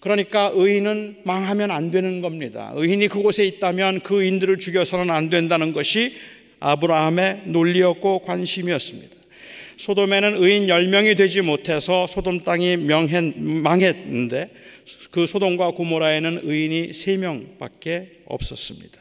그러니까 0.00 0.50
의인은 0.54 1.20
망하면 1.24 1.70
안 1.70 1.90
되는 1.90 2.20
겁니다. 2.20 2.72
의인이 2.74 3.08
그곳에 3.08 3.46
있다면 3.46 4.00
그 4.00 4.22
의인들을 4.22 4.58
죽여서는 4.58 5.10
안 5.10 5.30
된다는 5.30 5.72
것이 5.72 6.14
아브라함의 6.60 7.42
논리였고 7.46 8.24
관심이었습니다. 8.24 9.13
소돔에는 9.76 10.42
의인 10.42 10.66
10명이 10.66 11.16
되지 11.16 11.42
못해서 11.42 12.06
소돔 12.06 12.40
땅이 12.40 12.76
명했, 12.78 13.38
망했는데 13.38 14.50
그 15.10 15.26
소돔과 15.26 15.72
고모라에는 15.72 16.40
의인이 16.42 16.92
세 16.92 17.16
명밖에 17.16 18.22
없었습니다. 18.26 19.00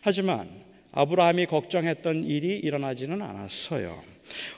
하지만 0.00 0.48
아브라함이 0.92 1.46
걱정했던 1.46 2.22
일이 2.22 2.56
일어나지는 2.58 3.20
않았어요. 3.20 4.02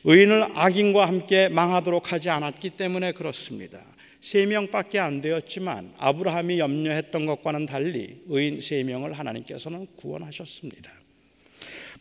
의인을 0.04 0.46
악인과 0.54 1.06
함께 1.06 1.48
망하도록 1.48 2.12
하지 2.12 2.30
않았기 2.30 2.70
때문에 2.70 3.12
그렇습니다. 3.12 3.80
세 4.20 4.46
명밖에 4.46 4.98
안 4.98 5.20
되었지만 5.20 5.94
아브라함이 5.98 6.58
염려했던 6.58 7.26
것과는 7.26 7.66
달리 7.66 8.20
의인 8.28 8.60
세 8.60 8.82
명을 8.82 9.12
하나님께서는 9.12 9.86
구원하셨습니다. 9.96 10.90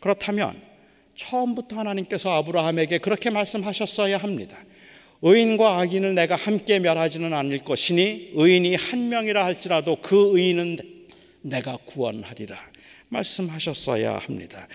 그렇다면 0.00 0.60
처음부터 1.18 1.80
하나님께서 1.80 2.30
아브라함에게 2.30 2.98
그렇게 2.98 3.28
말씀하셨어야 3.28 4.16
합니다. 4.16 4.56
의인과 5.20 5.80
악인을 5.80 6.14
내가 6.14 6.36
함께 6.36 6.78
멸하지는 6.78 7.34
않을 7.34 7.58
것이니 7.58 8.30
의인이 8.34 8.76
한 8.76 9.08
명이라 9.08 9.44
할지라도 9.44 9.96
그 10.00 10.38
의인은 10.38 10.78
내가 11.42 11.76
구원하리라 11.84 12.56
말씀하셨어야 13.08 14.18
합니다. 14.18 14.68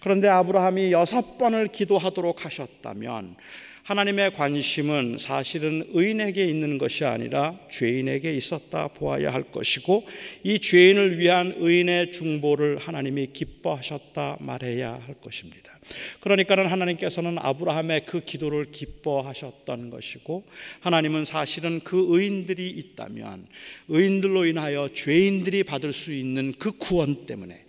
그런데 0.00 0.28
아브라함이 0.28 0.92
여섯 0.92 1.36
번을 1.38 1.68
기도하도록 1.68 2.44
하셨다면 2.44 3.36
하나님의 3.82 4.34
관심은 4.34 5.16
사실은 5.18 5.84
의인에게 5.92 6.44
있는 6.44 6.78
것이 6.78 7.04
아니라 7.04 7.58
죄인에게 7.70 8.34
있었다 8.34 8.88
보아야 8.88 9.32
할 9.32 9.44
것이고 9.44 10.06
이 10.44 10.58
죄인을 10.58 11.18
위한 11.18 11.54
의인의 11.56 12.12
중보를 12.12 12.78
하나님이 12.78 13.28
기뻐하셨다 13.32 14.38
말해야 14.40 14.92
할 14.94 15.14
것입니다. 15.14 15.78
그러니까는 16.20 16.66
하나님께서는 16.66 17.36
아브라함의 17.38 18.06
그 18.06 18.20
기도를 18.20 18.70
기뻐하셨던 18.70 19.90
것이고 19.90 20.44
하나님은 20.80 21.24
사실은 21.24 21.80
그 21.80 22.06
의인들이 22.10 22.68
있다면 22.70 23.46
의인들로 23.88 24.46
인하여 24.46 24.88
죄인들이 24.92 25.64
받을 25.64 25.92
수 25.92 26.12
있는 26.12 26.52
그 26.58 26.72
구원 26.72 27.26
때문에 27.26 27.64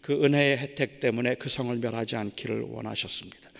그 0.00 0.24
은혜의 0.24 0.58
혜택 0.58 1.00
때문에 1.00 1.34
그 1.36 1.48
성을 1.48 1.76
멸하지 1.76 2.16
않기를 2.16 2.62
원하셨습니다. 2.62 3.50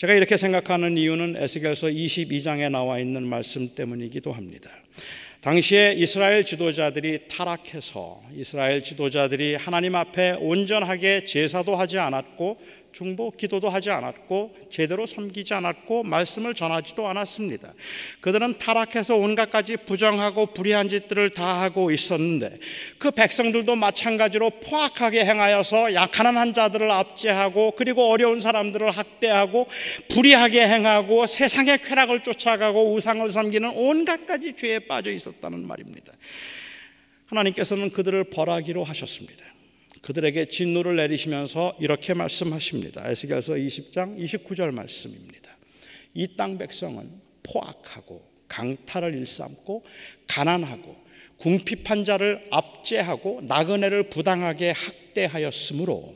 제가 0.00 0.14
이렇게 0.14 0.38
생각하는 0.38 0.96
이유는 0.96 1.36
에스겔서 1.36 1.88
22장에 1.88 2.70
나와 2.70 2.98
있는 2.98 3.22
말씀 3.26 3.74
때문이기도 3.74 4.32
합니다. 4.32 4.70
당시에 5.42 5.92
이스라엘 5.94 6.42
지도자들이 6.42 7.28
타락해서 7.28 8.22
이스라엘 8.34 8.82
지도자들이 8.82 9.56
하나님 9.56 9.96
앞에 9.96 10.38
온전하게 10.40 11.24
제사도 11.24 11.76
하지 11.76 11.98
않았고 11.98 12.58
중보 12.92 13.30
기도도 13.30 13.68
하지 13.68 13.90
않았고 13.90 14.56
제대로 14.70 15.06
섬기지 15.06 15.52
않았고 15.54 16.04
말씀을 16.04 16.54
전하지도 16.54 17.06
않았습니다. 17.06 17.74
그들은 18.20 18.58
타락해서 18.58 19.16
온갖 19.16 19.50
가지 19.50 19.76
부정하고 19.76 20.46
불의한 20.46 20.88
짓들을 20.88 21.30
다 21.30 21.60
하고 21.60 21.90
있었는데 21.90 22.58
그 22.98 23.10
백성들도 23.10 23.76
마찬가지로 23.76 24.50
포악하게 24.60 25.24
행하여서 25.24 25.94
약한 25.94 26.30
자들을 26.54 26.90
압제하고 26.90 27.72
그리고 27.72 28.10
어려운 28.10 28.40
사람들을 28.40 28.90
학대하고 28.90 29.66
불의하게 30.08 30.66
행하고 30.66 31.26
세상의 31.26 31.82
쾌락을 31.82 32.22
쫓아가고 32.22 32.94
우상을 32.94 33.28
섬기는 33.30 33.72
온갖 33.74 34.26
가지 34.26 34.54
죄에 34.54 34.80
빠져 34.80 35.10
있었다는 35.10 35.66
말입니다. 35.66 36.12
하나님께서는 37.26 37.90
그들을 37.90 38.24
벌하기로 38.24 38.84
하셨습니다. 38.84 39.49
그들에게 40.02 40.46
진노를 40.46 40.96
내리시면서 40.96 41.76
이렇게 41.78 42.14
말씀하십니다. 42.14 43.08
에스겔서 43.10 43.54
20장 43.54 44.18
29절 44.18 44.72
말씀입니다. 44.72 45.50
이 46.14 46.36
땅 46.36 46.58
백성은 46.58 47.08
포악하고 47.42 48.22
강탈을 48.48 49.14
일삼고 49.14 49.84
가난하고 50.26 50.96
궁핍한 51.36 52.04
자를 52.04 52.46
압제하고 52.50 53.40
나그네를 53.44 54.10
부당하게 54.10 54.72
학대하였으므로 54.72 56.14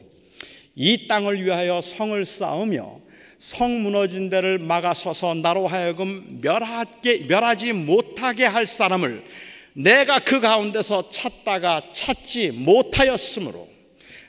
이 0.74 1.06
땅을 1.06 1.42
위하여 1.44 1.80
성을 1.80 2.24
쌓으며 2.24 3.00
성 3.38 3.82
무너진 3.82 4.30
데를 4.30 4.58
막아서서 4.58 5.34
나로 5.34 5.68
하여금 5.68 6.40
멸하게, 6.42 7.24
멸하지 7.28 7.72
못하게 7.72 8.44
할 8.44 8.66
사람을 8.66 9.22
내가 9.74 10.18
그 10.18 10.40
가운데서 10.40 11.08
찾다가 11.08 11.90
찾지 11.92 12.52
못하였으므로 12.52 13.73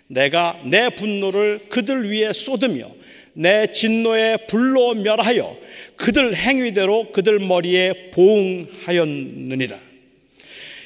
내가 0.07 0.59
내 0.65 0.89
분노를 0.89 1.67
그들 1.69 2.09
위에 2.09 2.33
쏟으며 2.33 2.91
내 3.33 3.69
진노의 3.71 4.47
불로 4.47 4.93
멸하여 4.93 5.57
그들 5.95 6.35
행위대로 6.35 7.11
그들 7.11 7.39
머리에 7.39 8.11
보응하였느니라. 8.11 9.84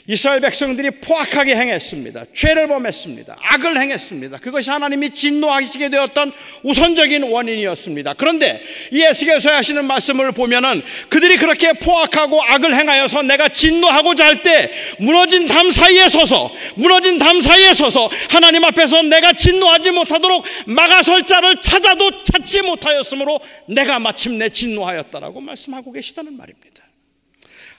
이스라엘 0.10 0.40
백성들이 0.40 0.90
포악하게 1.02 1.56
행했습니다. 1.56 2.26
죄를 2.34 2.68
범했습니다. 2.68 3.38
악을 3.40 3.80
행했습니다. 3.80 4.40
그것이 4.40 4.72
하나님이 4.72 5.12
진노하시게 5.12 5.90
되었던 5.90 6.32
우선적인 6.64 7.22
원인이었습니다. 7.22 8.16
그런데 8.16 8.60
이 8.92 9.04
에스겔서에 9.04 9.54
하시는 9.54 9.86
말씀을 9.86 10.32
보면은 10.32 10.82
그들이 11.10 11.38
그렇게 11.38 11.74
포악하고 11.74 12.42
악을 12.42 12.74
행하여서 12.74 13.22
내가 13.22 13.50
진노하고자 13.50 14.26
할 14.26 14.40
때 14.40 14.72
무너진 15.00 15.48
담 15.50 15.70
사이에 15.70 16.08
서서 16.08 16.50
무너진 16.76 17.20
담 17.20 17.42
사이에 17.42 17.74
서서 17.74 18.10
하나님 18.30 18.64
앞에서 18.64 19.04
내가 19.04 19.34
진노하지 19.34 19.92
못하도록 19.92 20.46
막아설 20.66 21.26
자를 21.26 21.60
찾아도 21.62 22.24
찾지 22.24 22.62
못하였으므로 22.62 23.42
내가 23.68 24.00
마침내 24.00 24.50
진노하였다라고 24.50 25.42
말씀하고 25.42 25.92
계시다는 25.92 26.38
말입니다. 26.38 26.79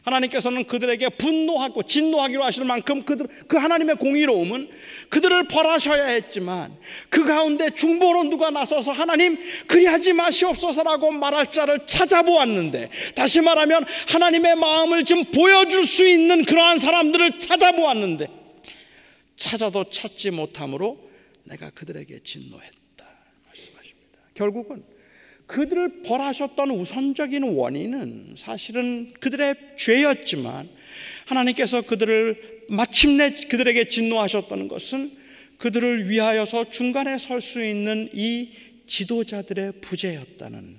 하나님께서는 0.02 0.64
그들에게 0.64 1.08
분노하고 1.10 1.82
진노하기로 1.82 2.42
하시는 2.42 2.66
만큼 2.66 3.02
그들, 3.02 3.26
그 3.48 3.56
하나님의 3.56 3.96
공의로움은 3.96 4.70
그들을 5.10 5.48
벌하셔야 5.48 6.06
했지만 6.06 6.74
그 7.10 7.24
가운데 7.24 7.70
중보로 7.70 8.24
누가 8.24 8.50
나서서 8.50 8.92
하나님 8.92 9.38
그리하지 9.66 10.14
마시옵소서라고 10.14 11.12
말할 11.12 11.50
자를 11.52 11.84
찾아보았는데 11.86 12.90
다시 13.14 13.40
말하면 13.40 13.84
하나님의 14.08 14.56
마음을 14.56 15.04
좀 15.04 15.24
보여줄 15.24 15.86
수 15.86 16.06
있는 16.06 16.44
그러한 16.44 16.78
사람들을 16.78 17.38
찾아보았는데 17.38 18.28
찾아도 19.36 19.88
찾지 19.88 20.30
못함으로 20.30 21.10
내가 21.44 21.70
그들에게 21.70 22.20
진노했다 22.22 23.06
말씀하십니다. 23.46 24.18
결국은 24.34 24.84
그들을 25.50 26.02
벌하셨던 26.04 26.70
우선적인 26.70 27.42
원인은 27.42 28.34
사실은 28.36 29.12
그들의 29.18 29.56
죄였지만 29.76 30.68
하나님께서 31.26 31.82
그들을 31.82 32.66
마침내 32.68 33.30
그들에게 33.30 33.88
진노하셨다는 33.88 34.68
것은 34.68 35.10
그들을 35.58 36.08
위하여서 36.08 36.70
중간에 36.70 37.18
설 37.18 37.40
수 37.40 37.64
있는 37.64 38.08
이 38.12 38.50
지도자들의 38.86 39.80
부재였다는 39.80 40.78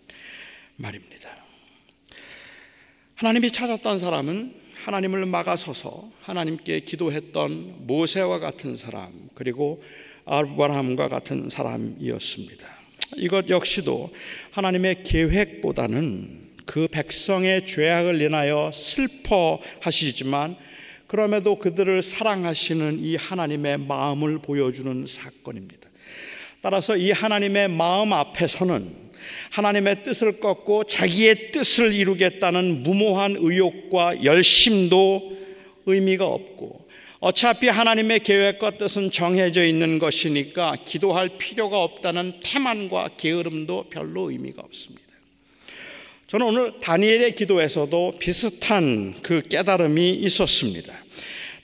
말입니다. 0.77 1.29
하나님이 3.15 3.51
찾았던 3.51 3.99
사람은 3.99 4.55
하나님을 4.85 5.25
막아서서 5.25 6.11
하나님께 6.21 6.79
기도했던 6.81 7.87
모세와 7.87 8.39
같은 8.39 8.77
사람 8.77 9.11
그리고 9.35 9.83
아브라함과 10.23 11.09
같은 11.09 11.49
사람이었습니다. 11.49 12.70
이것 13.17 13.49
역시도 13.49 14.11
하나님의 14.51 15.03
계획보다는 15.03 16.41
그 16.65 16.87
백성의 16.87 17.65
죄악을 17.65 18.21
인하여 18.21 18.71
슬퍼하시지만 18.73 20.55
그럼에도 21.07 21.59
그들을 21.59 22.01
사랑하시는 22.01 22.99
이 22.99 23.17
하나님의 23.17 23.79
마음을 23.79 24.39
보여주는 24.39 25.05
사건입니다. 25.05 25.89
따라서 26.61 26.95
이 26.95 27.11
하나님의 27.11 27.67
마음 27.67 28.13
앞에서는 28.13 29.11
하나님의 29.49 30.03
뜻을 30.03 30.39
꺾고 30.39 30.85
자기의 30.85 31.51
뜻을 31.51 31.93
이루겠다는 31.93 32.83
무모한 32.83 33.35
의욕과 33.37 34.23
열심도 34.23 35.37
의미가 35.85 36.25
없고 36.25 36.80
어차피 37.21 37.67
하나님의 37.67 38.21
계획과 38.21 38.79
뜻은 38.79 39.11
정해져 39.11 39.63
있는 39.63 39.99
것이니까 39.99 40.75
기도할 40.83 41.29
필요가 41.37 41.83
없다는 41.83 42.39
태만과 42.41 43.11
게으름도 43.15 43.89
별로 43.91 44.31
의미가 44.31 44.63
없습니다. 44.63 45.05
저는 46.25 46.47
오늘 46.47 46.79
다니엘의 46.79 47.35
기도에서도 47.35 48.15
비슷한 48.17 49.13
그 49.21 49.43
깨달음이 49.47 50.09
있었습니다. 50.09 51.00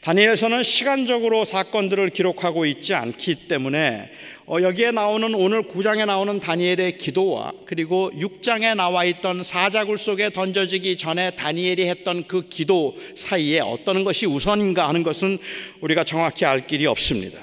다니엘서는 0.08 0.64
시간적으로 0.64 1.44
사건들을 1.44 2.12
기록하고 2.12 2.66
있지 2.66 2.94
않기 2.94 3.50
때문에 3.50 4.10
어, 4.46 4.62
여기에 4.62 4.92
나오는 4.92 5.36
오늘 5.36 5.64
9장에 5.64 6.06
나오는 6.06 6.40
다니엘의 6.40 6.98
기도와 6.98 7.52
그리고 7.66 8.10
6장에 8.12 8.74
나와 8.74 9.04
있던 9.04 9.44
사자굴 9.44 9.98
속에 9.98 10.30
던져지기 10.30 10.96
전에 10.96 11.32
다니엘이 11.32 11.90
했던 11.90 12.26
그 12.26 12.48
기도 12.48 12.96
사이에 13.18 13.60
어떤 13.60 14.06
것이 14.06 14.26
우선인가 14.26 14.88
하는 14.88 15.04
것은 15.04 15.40
우리가 15.82 16.06
정확히 16.06 16.46
알 16.46 16.66
길이 16.66 16.86
없습니다. 16.86 17.38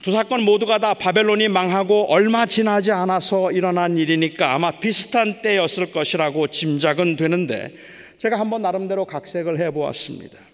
두 0.00 0.12
사건 0.12 0.42
모두가 0.42 0.78
다 0.78 0.94
바벨론이 0.94 1.48
망하고 1.48 2.06
얼마 2.08 2.46
지나지 2.46 2.92
않아서 2.92 3.50
일어난 3.50 3.96
일이니까 3.96 4.54
아마 4.54 4.70
비슷한 4.70 5.42
때였을 5.42 5.90
것이라고 5.90 6.46
짐작은 6.46 7.16
되는데 7.16 7.74
제가 8.16 8.38
한번 8.38 8.62
나름대로 8.62 9.06
각색을 9.06 9.58
해 9.58 9.72
보았습니다. 9.72 10.49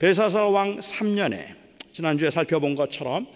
베사살 0.00 0.44
왕 0.46 0.78
3년에 0.78 1.54
지난주에 1.92 2.30
살펴본 2.30 2.74
것처럼 2.74 3.26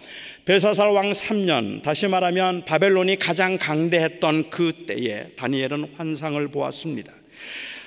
베사살 0.46 0.92
왕 0.92 1.12
3년 1.12 1.82
다시 1.82 2.08
말하면 2.08 2.64
바벨론이 2.64 3.18
가장 3.18 3.58
강대했던 3.58 4.48
그 4.48 4.72
때에 4.86 5.28
다니엘은 5.36 5.88
환상을 5.94 6.48
보았습니다. 6.48 7.12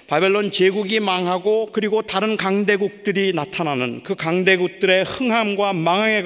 바벨론 0.08 0.52
제국이 0.52 1.02
망하고 1.02 1.68
그리고 1.74 2.02
다른 2.02 2.38
강대국들이 2.38 3.34
나타나는 3.34 4.04
그 4.04 4.16
강대국들의 4.16 5.04
흥함과 5.04 5.74
망함에 5.74 6.24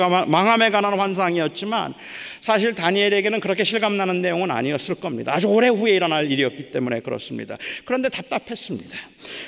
관한 0.69 0.99
환상이었지만 0.99 1.95
사실 2.41 2.73
다니엘에게는 2.73 3.39
그렇게 3.39 3.63
실감나는 3.63 4.21
내용은 4.21 4.49
아니었을 4.49 4.95
겁니다. 4.95 5.33
아주 5.33 5.47
오래 5.47 5.67
후에 5.67 5.95
일어날 5.95 6.31
일이었기 6.31 6.71
때문에 6.71 6.99
그렇습니다. 7.01 7.55
그런데 7.85 8.09
답답했습니다. 8.09 8.97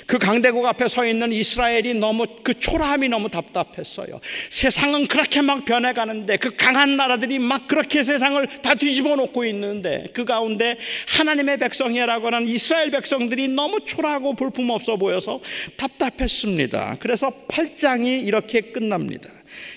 그 0.06 0.18
강대국 0.18 0.64
앞에 0.64 0.86
서 0.86 1.04
있는 1.04 1.32
이스라엘이 1.32 1.94
너무 1.94 2.26
그 2.44 2.58
초라함이 2.58 3.08
너무 3.08 3.28
답답했어요. 3.28 4.20
세상은 4.48 5.08
그렇게 5.08 5.42
막 5.42 5.64
변해가는데 5.64 6.36
그 6.36 6.54
강한 6.56 6.96
나라들이 6.96 7.40
막 7.40 7.66
그렇게 7.66 8.04
세상을 8.04 8.46
다 8.62 8.76
뒤집어 8.76 9.16
놓고 9.16 9.44
있는데 9.46 10.06
그 10.12 10.24
가운데 10.24 10.76
하나님의 11.08 11.58
백성이라고 11.58 12.26
하는 12.28 12.48
이스라엘 12.48 12.92
백성들이 12.92 13.48
너무 13.48 13.80
초라하고 13.80 14.23
볼품없어 14.32 14.96
보여서 14.96 15.40
답답했습니다. 15.76 16.96
그래서 17.00 17.30
8장이 17.48 18.26
이렇게 18.26 18.60
끝납니다. 18.60 19.30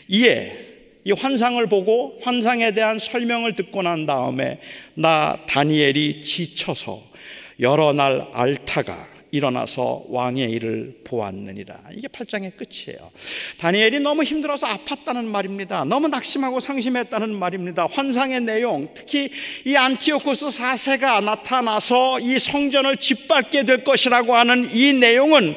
이에 0.07 0.67
이 1.03 1.11
환상을 1.11 1.65
보고 1.67 2.17
환상에 2.21 2.71
대한 2.71 2.99
설명을 2.99 3.55
듣고 3.55 3.81
난 3.81 4.05
다음에 4.05 4.59
나 4.93 5.37
다니엘이 5.47 6.21
지쳐서 6.21 7.01
여러 7.59 7.93
날 7.93 8.27
앓다가 8.33 9.16
일어나서 9.31 10.05
왕의 10.09 10.49
일을 10.51 11.01
보았느니라. 11.03 11.79
이게 11.93 12.07
8장의 12.07 12.53
끝이에요. 12.55 13.11
다니엘이 13.57 13.99
너무 13.99 14.23
힘들어서 14.23 14.67
아팠다는 14.67 15.25
말입니다. 15.25 15.83
너무 15.83 16.07
낙심하고 16.07 16.59
상심했다는 16.59 17.35
말입니다. 17.35 17.87
환상의 17.91 18.41
내용, 18.41 18.89
특히 18.93 19.29
이 19.65 19.75
안티오코스 19.75 20.47
4세가 20.47 21.23
나타나서 21.23 22.19
이 22.19 22.39
성전을 22.39 22.97
짓밟게 22.97 23.65
될 23.65 23.83
것이라고 23.83 24.35
하는 24.35 24.67
이 24.73 24.93
내용은 24.93 25.55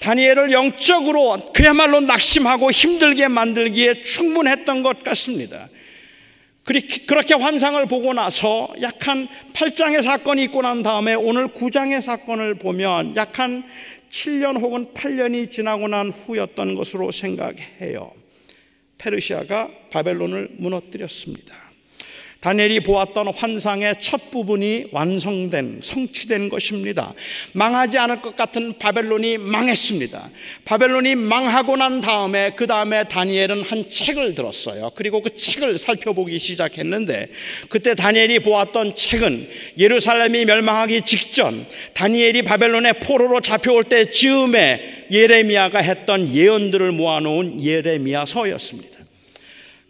다니엘을 0.00 0.52
영적으로 0.52 1.52
그야말로 1.52 2.00
낙심하고 2.00 2.70
힘들게 2.70 3.28
만들기에 3.28 4.02
충분했던 4.02 4.82
것 4.82 5.04
같습니다. 5.04 5.68
그렇게 6.64 7.34
환상을 7.34 7.84
보고 7.86 8.12
나서 8.12 8.68
약한 8.82 9.28
8장의 9.52 10.02
사건이 10.02 10.44
있고 10.44 10.62
난 10.62 10.82
다음에 10.82 11.14
오늘 11.14 11.48
9장의 11.48 12.00
사건을 12.00 12.54
보면 12.54 13.16
약한 13.16 13.64
7년 14.10 14.60
혹은 14.60 14.86
8년이 14.94 15.50
지나고 15.50 15.88
난 15.88 16.10
후였던 16.10 16.74
것으로 16.76 17.10
생각해요. 17.10 18.12
페르시아가 18.98 19.70
바벨론을 19.90 20.50
무너뜨렸습니다. 20.58 21.61
다니엘이 22.42 22.80
보았던 22.80 23.28
환상의 23.28 23.94
첫 24.00 24.32
부분이 24.32 24.86
완성된, 24.90 25.78
성취된 25.80 26.48
것입니다. 26.48 27.14
망하지 27.52 27.98
않을 27.98 28.20
것 28.20 28.36
같은 28.36 28.76
바벨론이 28.78 29.38
망했습니다. 29.38 30.28
바벨론이 30.64 31.14
망하고 31.14 31.76
난 31.76 32.00
다음에, 32.00 32.50
그 32.56 32.66
다음에 32.66 33.06
다니엘은 33.06 33.62
한 33.62 33.88
책을 33.88 34.34
들었어요. 34.34 34.90
그리고 34.96 35.22
그 35.22 35.32
책을 35.32 35.78
살펴보기 35.78 36.40
시작했는데, 36.40 37.28
그때 37.68 37.94
다니엘이 37.94 38.40
보았던 38.40 38.96
책은 38.96 39.48
예루살렘이 39.78 40.44
멸망하기 40.44 41.02
직전, 41.02 41.64
다니엘이 41.94 42.42
바벨론의 42.42 42.94
포로로 43.04 43.40
잡혀올 43.40 43.84
때 43.84 44.06
즈음에 44.06 45.06
예레미야가 45.12 45.78
했던 45.78 46.28
예언들을 46.34 46.90
모아놓은 46.90 47.62
예레미야서였습니다. 47.62 48.91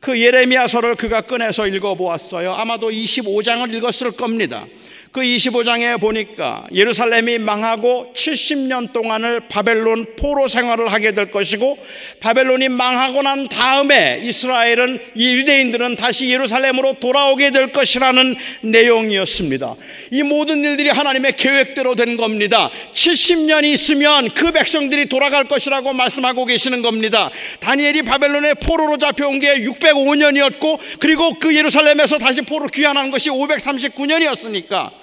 그 0.03 0.21
예레미야서를 0.21 0.97
그가 0.97 1.21
꺼내서 1.21 1.69
읽어보았어요. 1.69 2.55
아마도 2.55 2.91
25장을 2.91 3.73
읽었을 3.73 4.11
겁니다. 4.17 4.67
그 5.13 5.21
25장에 5.21 6.01
보니까 6.01 6.67
예루살렘이 6.73 7.39
망하고 7.39 8.15
70년 8.17 8.95
동안을 8.95 9.41
바벨론 9.47 10.07
포로 10.17 10.49
생활을 10.49 10.91
하게 10.91 11.13
될 11.13 11.31
것이고 11.31 11.77
바벨론이 12.21 12.71
망하고 12.71 13.21
난 13.21 13.47
다음에 13.47 14.21
이스라엘은 14.23 14.99
이 15.15 15.35
유대인들은 15.35 15.97
다시 15.97 16.31
예루살렘으로 16.31 16.95
돌아오게 16.95 17.51
될 17.51 17.73
것이라는 17.73 18.37
내용이었습니다. 18.63 19.75
이 20.13 20.23
모든 20.23 20.65
일들이 20.65 20.89
하나님의 20.89 21.37
계획대로 21.37 21.95
된 21.95 22.17
겁니다. 22.17 22.71
70년이 22.95 23.65
있으면 23.67 24.31
그 24.31 24.51
백성들이 24.51 25.11
돌아갈 25.11 25.45
것이라고 25.45 25.93
말씀하고 25.93 26.47
계시는 26.47 26.81
겁니다. 26.81 27.31
다니엘이 27.61 28.01
바벨론의 28.05 28.55
포로로 28.55 28.97
잡혀온 28.97 29.41
게 29.41 29.57
605년이었고 29.57 30.79
그리고 31.01 31.35
그 31.35 31.55
예루살렘에서 31.55 32.17
다시 32.17 32.41
포로 32.41 32.67
귀환한 32.69 33.11
것이 33.11 33.29
539년이었으니까 33.29 35.02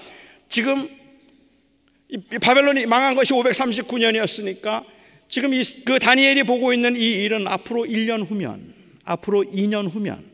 지금 0.50 0.90
바벨론이 2.42 2.88
망한 2.88 3.16
것이 3.16 3.34
539년이었으니까 3.34 4.84
지금 5.30 5.52
그 5.86 6.00
다니엘이 6.00 6.44
보고 6.44 6.74
있는 6.74 6.96
이 6.96 7.24
일은 7.24 7.48
앞으로 7.48 7.84
1년 7.84 8.28
후면, 8.28 8.74
앞으로 9.04 9.44
2년 9.44 9.90
후면 9.90 10.26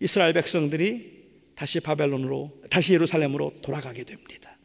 이스라엘 0.00 0.32
백성들이 0.32 1.16
다시 1.54 1.80
바벨론으로, 1.80 2.62
다시 2.70 2.94
예루살렘으로 2.94 3.52
돌아가게 3.62 4.04
됩니다. 4.04 4.56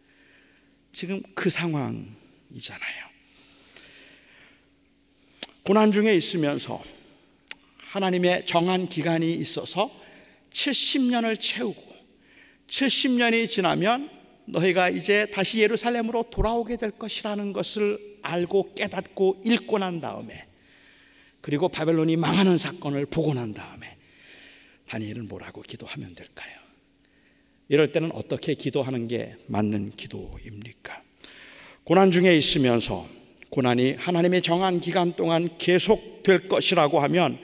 지금 0.94 1.22
그 1.36 1.50
상황이잖아요. 1.50 3.12
고난 5.64 5.92
중에 5.92 6.14
있으면서 6.14 6.82
하나님의 7.78 8.46
정한 8.46 8.88
기간이 8.88 9.34
있어서 9.34 9.92
70년을 10.52 11.40
채우고 11.40 11.92
70년이 12.68 13.50
지나면 13.50 14.21
너희가 14.46 14.90
이제 14.90 15.28
다시 15.32 15.60
예루살렘으로 15.60 16.26
돌아오게 16.30 16.78
될 16.78 16.92
것이라는 16.92 17.54
것을 17.54 18.18
알고 18.22 18.74
깨닫고 18.74 19.42
읽고 19.46 19.80
난 19.80 20.02
다음에 20.02 20.48
그리고 21.42 21.70
바벨론이 21.70 22.18
망하는 22.18 22.58
사건을 22.58 23.06
보고 23.08 23.34
난 23.34 23.54
다음에 23.54 23.98
다니엘은 24.88 25.28
뭐라고 25.28 25.62
기도하면 25.62 26.14
될까요? 26.16 26.60
이럴 27.70 27.92
때는 27.92 28.12
어떻게 28.12 28.54
기도하는 28.54 29.08
게 29.08 29.36
맞는 29.48 29.92
기도입니까? 29.92 31.02
고난 31.84 32.12
중에 32.12 32.36
있으면서 32.36 33.08
고난이 33.50 33.94
하나님의 33.94 34.42
정한 34.42 34.80
기간 34.80 35.16
동안 35.16 35.48
계속될 35.58 36.48
것이라고 36.48 37.00
하면 37.00 37.40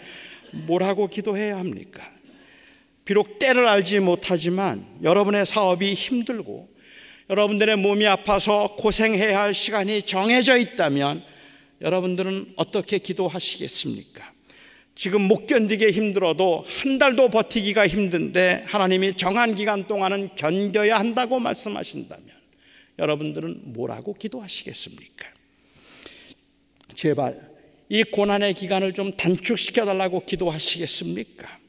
뭐라고 0.67 1.07
기도해야 1.07 1.57
합니까? 1.57 2.11
비록 3.05 3.39
때를 3.39 3.67
알지 3.67 4.01
못하지만 4.01 4.85
여러분의 5.01 5.45
사업이 5.45 5.93
힘들고 5.93 6.76
여러분들의 7.29 7.75
몸이 7.77 8.07
아파서 8.07 8.75
고생해야 8.77 9.41
할 9.41 9.53
시간이 9.53 10.03
정해져 10.03 10.57
있다면 10.57 11.23
여러분들은 11.81 12.53
어떻게 12.55 12.97
기도하시겠습니까? 12.99 14.33
지금 14.95 15.21
못 15.21 15.45
견디게 15.45 15.91
힘들어도 15.91 16.63
한 16.65 16.97
달도 16.97 17.29
버티기가 17.29 17.87
힘든데 17.87 18.63
하나님이 18.65 19.13
정한 19.15 19.53
기간 19.53 19.87
동안은 19.87 20.35
견뎌야 20.35 20.97
한다고 20.97 21.39
말씀하신다면 21.39 22.25
여러분들은 22.97 23.73
뭐라고 23.73 24.13
기도하시겠습니까? 24.13 25.27
제발 26.95 27.39
이 27.89 28.03
고난의 28.03 28.55
기간을 28.55 28.93
좀 28.93 29.15
단축시켜 29.15 29.85
달라고 29.85 30.25
기도하시겠습니까? 30.25 31.59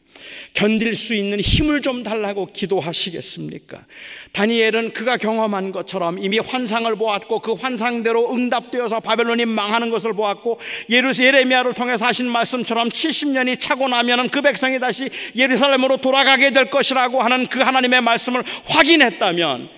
견딜 0.54 0.94
수 0.94 1.14
있는 1.14 1.40
힘을 1.40 1.82
좀 1.82 2.02
달라고 2.02 2.52
기도하시겠습니까? 2.52 3.84
다니엘은 4.32 4.92
그가 4.92 5.16
경험한 5.16 5.72
것처럼 5.72 6.18
이미 6.18 6.38
환상을 6.38 6.94
보았고 6.96 7.40
그 7.40 7.52
환상대로 7.52 8.34
응답되어서 8.34 9.00
바벨론이 9.00 9.46
망하는 9.46 9.90
것을 9.90 10.12
보았고 10.12 10.58
예루살렘미아를 10.90 11.74
통해서 11.74 12.06
하신 12.06 12.26
말씀처럼 12.28 12.88
70년이 12.90 13.58
차고 13.60 13.88
나면은 13.88 14.28
그 14.28 14.42
백성이 14.42 14.78
다시 14.78 15.08
예루살렘으로 15.36 15.98
돌아가게 15.98 16.50
될 16.50 16.70
것이라고 16.70 17.22
하는 17.22 17.46
그 17.46 17.60
하나님의 17.60 18.00
말씀을 18.00 18.42
확인했다면 18.64 19.68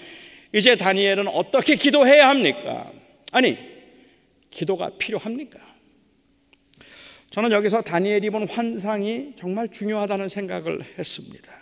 이제 0.54 0.76
다니엘은 0.76 1.28
어떻게 1.28 1.76
기도해야 1.76 2.28
합니까? 2.28 2.90
아니, 3.32 3.56
기도가 4.50 4.90
필요합니까? 4.98 5.69
저는 7.30 7.52
여기서 7.52 7.82
다니엘이 7.82 8.30
본 8.30 8.48
환상이 8.48 9.34
정말 9.36 9.68
중요하다는 9.68 10.28
생각을 10.28 10.80
했습니다. 10.98 11.52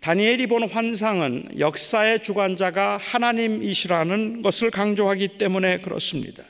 다니엘이 0.00 0.48
본 0.48 0.68
환상은 0.68 1.48
역사의 1.58 2.20
주관자가 2.20 2.96
하나님이시라는 2.96 4.42
것을 4.42 4.72
강조하기 4.72 5.38
때문에 5.38 5.78
그렇습니다. 5.78 6.42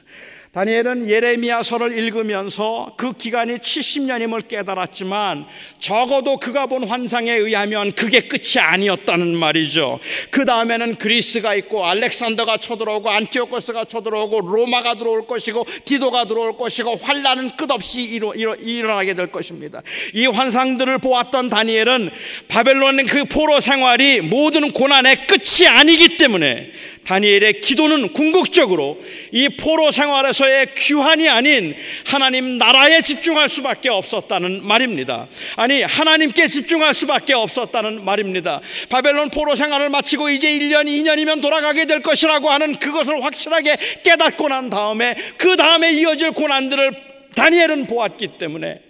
다니엘은 0.52 1.10
예레미야서를 1.10 1.96
읽으면서 1.98 2.94
그 2.96 3.12
기간이 3.12 3.58
70년임을 3.58 4.48
깨달았지만 4.48 5.46
적어도 5.78 6.38
그가 6.38 6.66
본 6.66 6.84
환상에 6.84 7.30
의하면 7.30 7.92
그게 7.92 8.20
끝이 8.20 8.58
아니었다는 8.58 9.36
말이죠. 9.36 10.00
그 10.30 10.46
다음에는 10.46 10.94
그리스가 10.94 11.54
있고 11.56 11.84
알렉산더가 11.84 12.56
쳐들어오고 12.58 13.10
안티오코스가 13.10 13.84
쳐들어오고 13.84 14.40
로마가 14.40 14.94
들어올 14.94 15.26
것이고 15.26 15.66
디도가 15.84 16.24
들어올 16.24 16.56
것이고 16.56 16.96
환란은 16.96 17.56
끝없이 17.56 18.02
일어, 18.02 18.32
일어, 18.34 18.54
일어나게 18.54 19.12
될 19.12 19.26
것입니다. 19.26 19.82
이 20.14 20.26
환상들을 20.26 20.98
보았던 20.98 21.50
다니엘은 21.50 22.10
바벨론의 22.48 23.04
그 23.04 23.24
포로 23.26 23.60
생활이 23.60 24.22
모든 24.22 24.72
고난의 24.72 25.26
끝이 25.26 25.68
아니기 25.68 26.16
때문에 26.16 26.72
다니엘의 27.08 27.62
기도는 27.62 28.12
궁극적으로 28.12 29.00
이 29.32 29.48
포로 29.48 29.90
생활에서의 29.90 30.74
귀환이 30.74 31.26
아닌 31.26 31.74
하나님 32.04 32.58
나라에 32.58 33.00
집중할 33.00 33.48
수밖에 33.48 33.88
없었다는 33.88 34.66
말입니다. 34.66 35.26
아니, 35.56 35.82
하나님께 35.82 36.48
집중할 36.48 36.92
수밖에 36.92 37.32
없었다는 37.32 38.04
말입니다. 38.04 38.60
바벨론 38.90 39.30
포로 39.30 39.56
생활을 39.56 39.88
마치고 39.88 40.28
이제 40.28 40.50
1년, 40.58 40.84
2년이면 40.84 41.40
돌아가게 41.40 41.86
될 41.86 42.02
것이라고 42.02 42.50
하는 42.50 42.78
그것을 42.78 43.24
확실하게 43.24 43.78
깨닫고 44.04 44.48
난 44.48 44.68
다음에 44.68 45.14
그 45.38 45.56
다음에 45.56 45.94
이어질 45.94 46.32
고난들을 46.32 46.92
다니엘은 47.34 47.86
보았기 47.86 48.36
때문에 48.36 48.82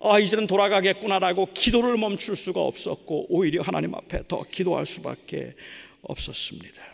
아, 0.00 0.18
이제는 0.18 0.46
돌아가겠구나라고 0.46 1.48
기도를 1.54 1.96
멈출 1.96 2.36
수가 2.36 2.60
없었고 2.60 3.28
오히려 3.30 3.62
하나님 3.62 3.94
앞에 3.94 4.24
더 4.28 4.44
기도할 4.50 4.84
수밖에 4.84 5.54
없었습니다. 6.02 6.85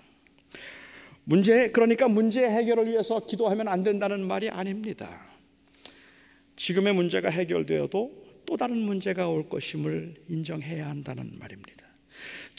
문제 1.24 1.70
그러니까 1.70 2.08
문제 2.08 2.42
해결을 2.42 2.90
위해서 2.90 3.20
기도하면 3.20 3.68
안 3.68 3.82
된다는 3.82 4.26
말이 4.26 4.48
아닙니다. 4.50 5.26
지금의 6.56 6.94
문제가 6.94 7.28
해결되어도 7.30 8.22
또 8.44 8.56
다른 8.56 8.76
문제가 8.78 9.28
올 9.28 9.48
것임을 9.48 10.14
인정해야 10.28 10.88
한다는 10.88 11.30
말입니다. 11.38 11.81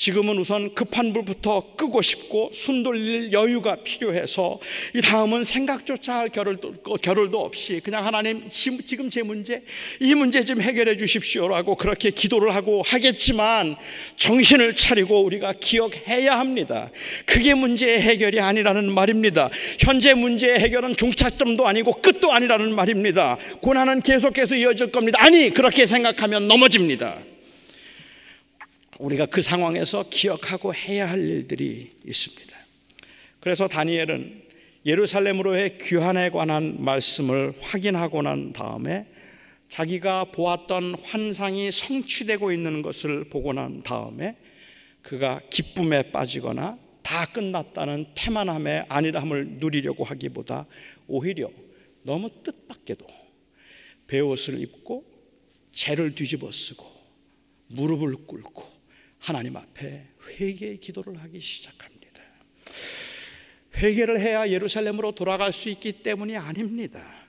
지금은 0.04 0.38
우선 0.38 0.76
급한 0.76 1.14
불부터 1.14 1.76
끄고 1.78 2.02
싶고 2.02 2.50
숨 2.52 2.84
돌릴 2.84 3.32
여유가 3.32 3.78
필요해서 3.86 4.60
이 4.94 5.00
다음은 5.00 5.46
생각조차 5.46 6.16
할 6.16 6.28
겨를도, 6.28 6.74
겨를도 7.02 7.40
없이 7.40 7.80
그냥 7.82 8.06
하나님 8.06 8.50
지금 8.50 9.10
제 9.10 9.24
문제 9.24 9.64
이 10.02 10.14
문제 10.14 10.44
좀 10.44 10.62
해결해 10.62 10.98
주십시오라고 10.98 11.76
그렇게 11.76 12.10
기도를 12.10 12.54
하고 12.54 12.82
하겠지만 12.86 13.78
정신을 14.18 14.76
차리고 14.76 15.24
우리가 15.24 15.54
기억해야 15.54 16.38
합니다. 16.38 16.90
그게 17.26 17.54
문제의 17.54 18.02
해결이 18.02 18.42
아니라는 18.42 18.92
말입니다. 18.92 19.50
현재 19.80 20.14
문제의 20.14 20.60
해결은 20.60 20.98
종착점도 20.98 21.66
아니고 21.66 22.02
끝도 22.02 22.34
아니라는 22.34 22.76
말입니다. 22.76 23.38
고난은 23.62 24.02
계속해서 24.02 24.56
이어질 24.56 24.92
겁니다. 24.92 25.20
아니 25.22 25.50
그렇게 25.50 25.88
생각하면 25.88 26.50
넘어집니다. 26.50 27.33
우리가 29.00 29.26
그 29.26 29.42
상황에서 29.42 30.06
기억하고 30.10 30.74
해야 30.74 31.10
할 31.10 31.20
일들이 31.20 31.92
있습니다. 32.06 32.58
그래서 33.40 33.68
다니엘은 33.68 34.44
예루살렘으로의 34.86 35.78
귀환에 35.78 36.30
관한 36.30 36.84
말씀을 36.84 37.54
확인하고 37.62 38.22
난 38.22 38.54
다음에 38.54 39.08
자기가 39.70 40.26
보았던 40.26 40.96
환상이 41.04 41.72
성취되고 41.72 42.52
있는 42.52 42.82
것을 42.82 43.26
보고 43.26 43.54
난 43.54 43.82
다음에 43.82 44.38
그가 45.02 45.42
기쁨에 45.50 46.12
빠지거나 46.12 46.78
다 47.02 47.26
끝났다는 47.26 48.06
태만함의 48.16 48.86
안일함을 48.88 49.58
누리려고 49.60 50.04
하기보다 50.04 50.68
오히려 51.08 51.50
너무 52.04 52.30
뜻밖에도 52.44 53.08
베옷을 54.08 54.60
입고 54.62 55.04
재를 55.72 56.14
뒤집어 56.14 56.52
쓰고 56.52 56.86
무릎을 57.68 58.28
꿇고 58.28 58.64
하나님 59.24 59.56
앞에 59.56 60.06
회개의 60.28 60.82
기도를 60.82 61.18
하기 61.24 61.40
시작합니다. 61.40 62.22
회개를 63.78 64.20
해야 64.20 64.50
예루살렘으로 64.50 65.14
돌아갈 65.14 65.54
수 65.54 65.70
있기 65.70 66.04
때문이 66.04 66.36
아닙니다. 66.36 67.23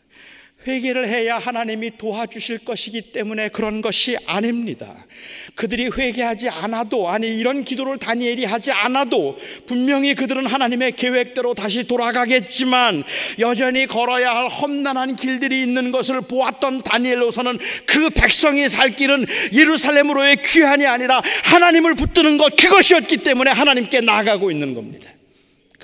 회개를 0.67 1.09
해야 1.09 1.39
하나님이 1.39 1.99
도와주실 1.99 2.61
것이기 2.65 3.13
때문에 3.13 3.49
그런 3.49 3.83
것이 3.83 4.17
아닙니다. 4.27 5.07
그들이 5.55 5.91
회개하지 5.97 6.49
않아도 6.49 7.09
아니 7.09 7.39
이런 7.39 7.65
기도를 7.65 7.99
다니엘이 7.99 8.45
하지 8.45 8.73
않아도 8.73 9.39
분명히 9.67 10.15
그들은 10.15 10.47
하나님의 10.47 10.93
계획대로 10.93 11.55
다시 11.55 11.87
돌아가겠지만 11.87 13.05
여전히 13.39 13.87
걸어야 13.87 14.35
할 14.35 14.49
험난한 14.49 15.17
길들이 15.17 15.61
있는 15.63 15.93
것을 15.93 16.23
보았던 16.23 16.83
다니엘로서는 16.83 17.59
그 17.87 18.11
백성이 18.11 18.69
살 18.69 18.97
길은 18.97 19.27
예루살렘으로의 19.53 20.39
귀환이 20.43 20.87
아니라 20.87 21.23
하나님을 21.45 21.95
붙드는 21.95 22.39
것 22.39 22.57
그것이었기 22.57 23.19
때문에 23.19 23.51
하나님께 23.51 24.01
나아가고 24.01 24.51
있는 24.51 24.75
겁니다. 24.75 25.11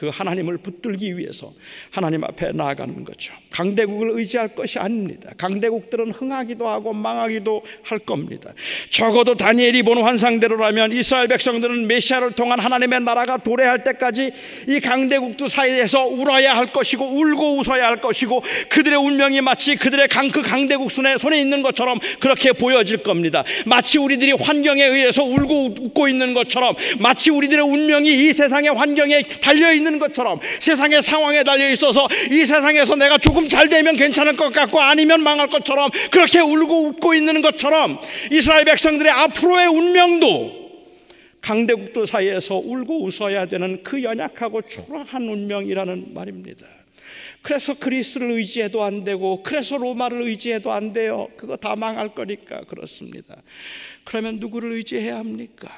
그 0.01 0.09
하나님을 0.09 0.57
붙들기 0.57 1.19
위해서 1.19 1.53
하나님 1.91 2.25
앞에 2.25 2.53
나아가는 2.53 3.05
거죠. 3.05 3.35
강대국을 3.51 4.13
의지할 4.13 4.49
것이 4.49 4.79
아닙니다. 4.79 5.31
강대국들은 5.37 6.13
흥하기도 6.13 6.67
하고 6.67 6.95
망하기도 6.95 7.63
할 7.83 7.99
겁니다. 7.99 8.55
적어도 8.89 9.35
다니엘이 9.35 9.83
본 9.83 9.99
환상대로라면 9.99 10.93
이스라엘 10.93 11.29
백성들은 11.29 11.87
메시아를 11.87 12.33
통한 12.33 12.61
하나님의 12.61 13.01
나라가 13.01 13.37
도래할 13.37 13.85
때까지 13.85 14.33
이 14.69 14.81
강대국들 14.81 15.51
사이에서 15.51 16.07
울어야 16.07 16.57
할 16.57 16.73
것이고 16.73 17.05
울고 17.05 17.59
웃어야 17.59 17.87
할 17.87 18.01
것이고 18.01 18.43
그들의 18.71 18.99
운명이 18.99 19.43
마치 19.43 19.77
그들의 19.77 20.09
강, 20.09 20.31
그 20.31 20.41
강대국 20.41 20.91
손에, 20.91 21.19
손에 21.19 21.39
있는 21.39 21.61
것처럼 21.61 21.99
그렇게 22.21 22.53
보여질 22.53 23.03
겁니다. 23.03 23.45
마치 23.67 23.99
우리들이 23.99 24.33
환경에 24.33 24.83
의해서 24.83 25.23
울고 25.25 25.75
웃고 25.79 26.09
있는 26.09 26.33
것처럼 26.33 26.75
마치 27.01 27.31
우리들의 27.31 27.63
운명이 27.63 28.09
이 28.09 28.33
세상의 28.33 28.71
환경에 28.71 29.25
달려 29.43 29.75
있는 29.75 29.90
있는 29.91 29.99
것처럼 29.99 30.41
세상의 30.61 31.03
상황에 31.03 31.43
달려 31.43 31.69
있어서 31.71 32.09
이 32.31 32.47
세상에서 32.47 32.97
내가 32.97 33.19
조금 33.19 33.49
잘 33.49 33.69
되면 33.69 33.97
괜찮을 33.97 34.37
것 34.37 34.53
같고 34.53 34.81
아니면 34.81 35.23
망할 35.23 35.49
것처럼 35.49 35.91
그렇게 36.11 36.41
울고 36.41 36.89
웃고 36.89 37.15
있는 37.15 37.43
것처럼 37.43 37.99
이스라엘 38.31 38.65
백성들의 38.65 39.11
앞으로의 39.11 39.67
운명도 39.67 40.61
강대국들 41.43 42.07
사이에서 42.07 42.57
울고 42.57 43.05
웃어야 43.05 43.47
되는 43.47 43.83
그 43.83 44.03
연약하고 44.03 44.63
초라한 44.63 45.29
운명이라는 45.29 46.15
말입니다. 46.15 46.67
그래서 47.43 47.73
그리스를 47.75 48.33
의지해도 48.33 48.83
안 48.83 49.05
되고 49.05 49.43
그래서 49.43 49.79
로마를 49.79 50.23
의지해도 50.23 50.71
안 50.71 50.93
돼요. 50.93 51.29
그거 51.39 51.57
다 51.57 51.75
망할 51.75 52.15
거니까 52.15 52.61
그렇습니다. 52.65 53.37
그러면 54.05 54.37
누구를 54.39 54.73
의지해야 54.73 55.19
합니까? 55.19 55.71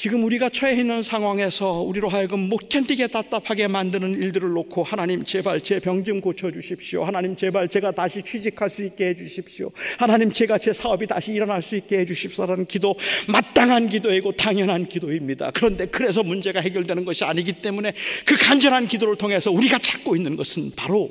지금 0.00 0.24
우리가 0.24 0.48
처해 0.48 0.80
있는 0.80 1.02
상황에서 1.02 1.82
우리로 1.82 2.08
하여금 2.08 2.48
못 2.48 2.70
견디게 2.70 3.08
답답하게 3.08 3.68
만드는 3.68 4.14
일들을 4.14 4.48
놓고 4.48 4.82
하나님 4.82 5.24
제발 5.24 5.60
제 5.60 5.78
병 5.78 6.02
좀 6.04 6.22
고쳐 6.22 6.50
주십시오. 6.50 7.04
하나님 7.04 7.36
제발 7.36 7.68
제가 7.68 7.90
다시 7.90 8.22
취직할 8.22 8.70
수 8.70 8.82
있게 8.86 9.08
해 9.08 9.14
주십시오. 9.14 9.70
하나님 9.98 10.32
제가 10.32 10.56
제 10.56 10.72
사업이 10.72 11.06
다시 11.06 11.34
일어날 11.34 11.60
수 11.60 11.76
있게 11.76 11.98
해 11.98 12.06
주십시오라는 12.06 12.64
기도 12.64 12.94
마땅한 13.28 13.90
기도이고 13.90 14.32
당연한 14.36 14.86
기도입니다. 14.86 15.50
그런데 15.50 15.84
그래서 15.84 16.22
문제가 16.22 16.60
해결되는 16.60 17.04
것이 17.04 17.24
아니기 17.24 17.60
때문에 17.60 17.92
그 18.24 18.36
간절한 18.36 18.88
기도를 18.88 19.16
통해서 19.16 19.50
우리가 19.50 19.76
찾고 19.80 20.16
있는 20.16 20.34
것은 20.34 20.70
바로 20.76 21.10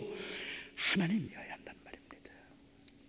하나님이어야 0.74 1.46
한다는 1.52 1.80
말입니다. 1.86 2.32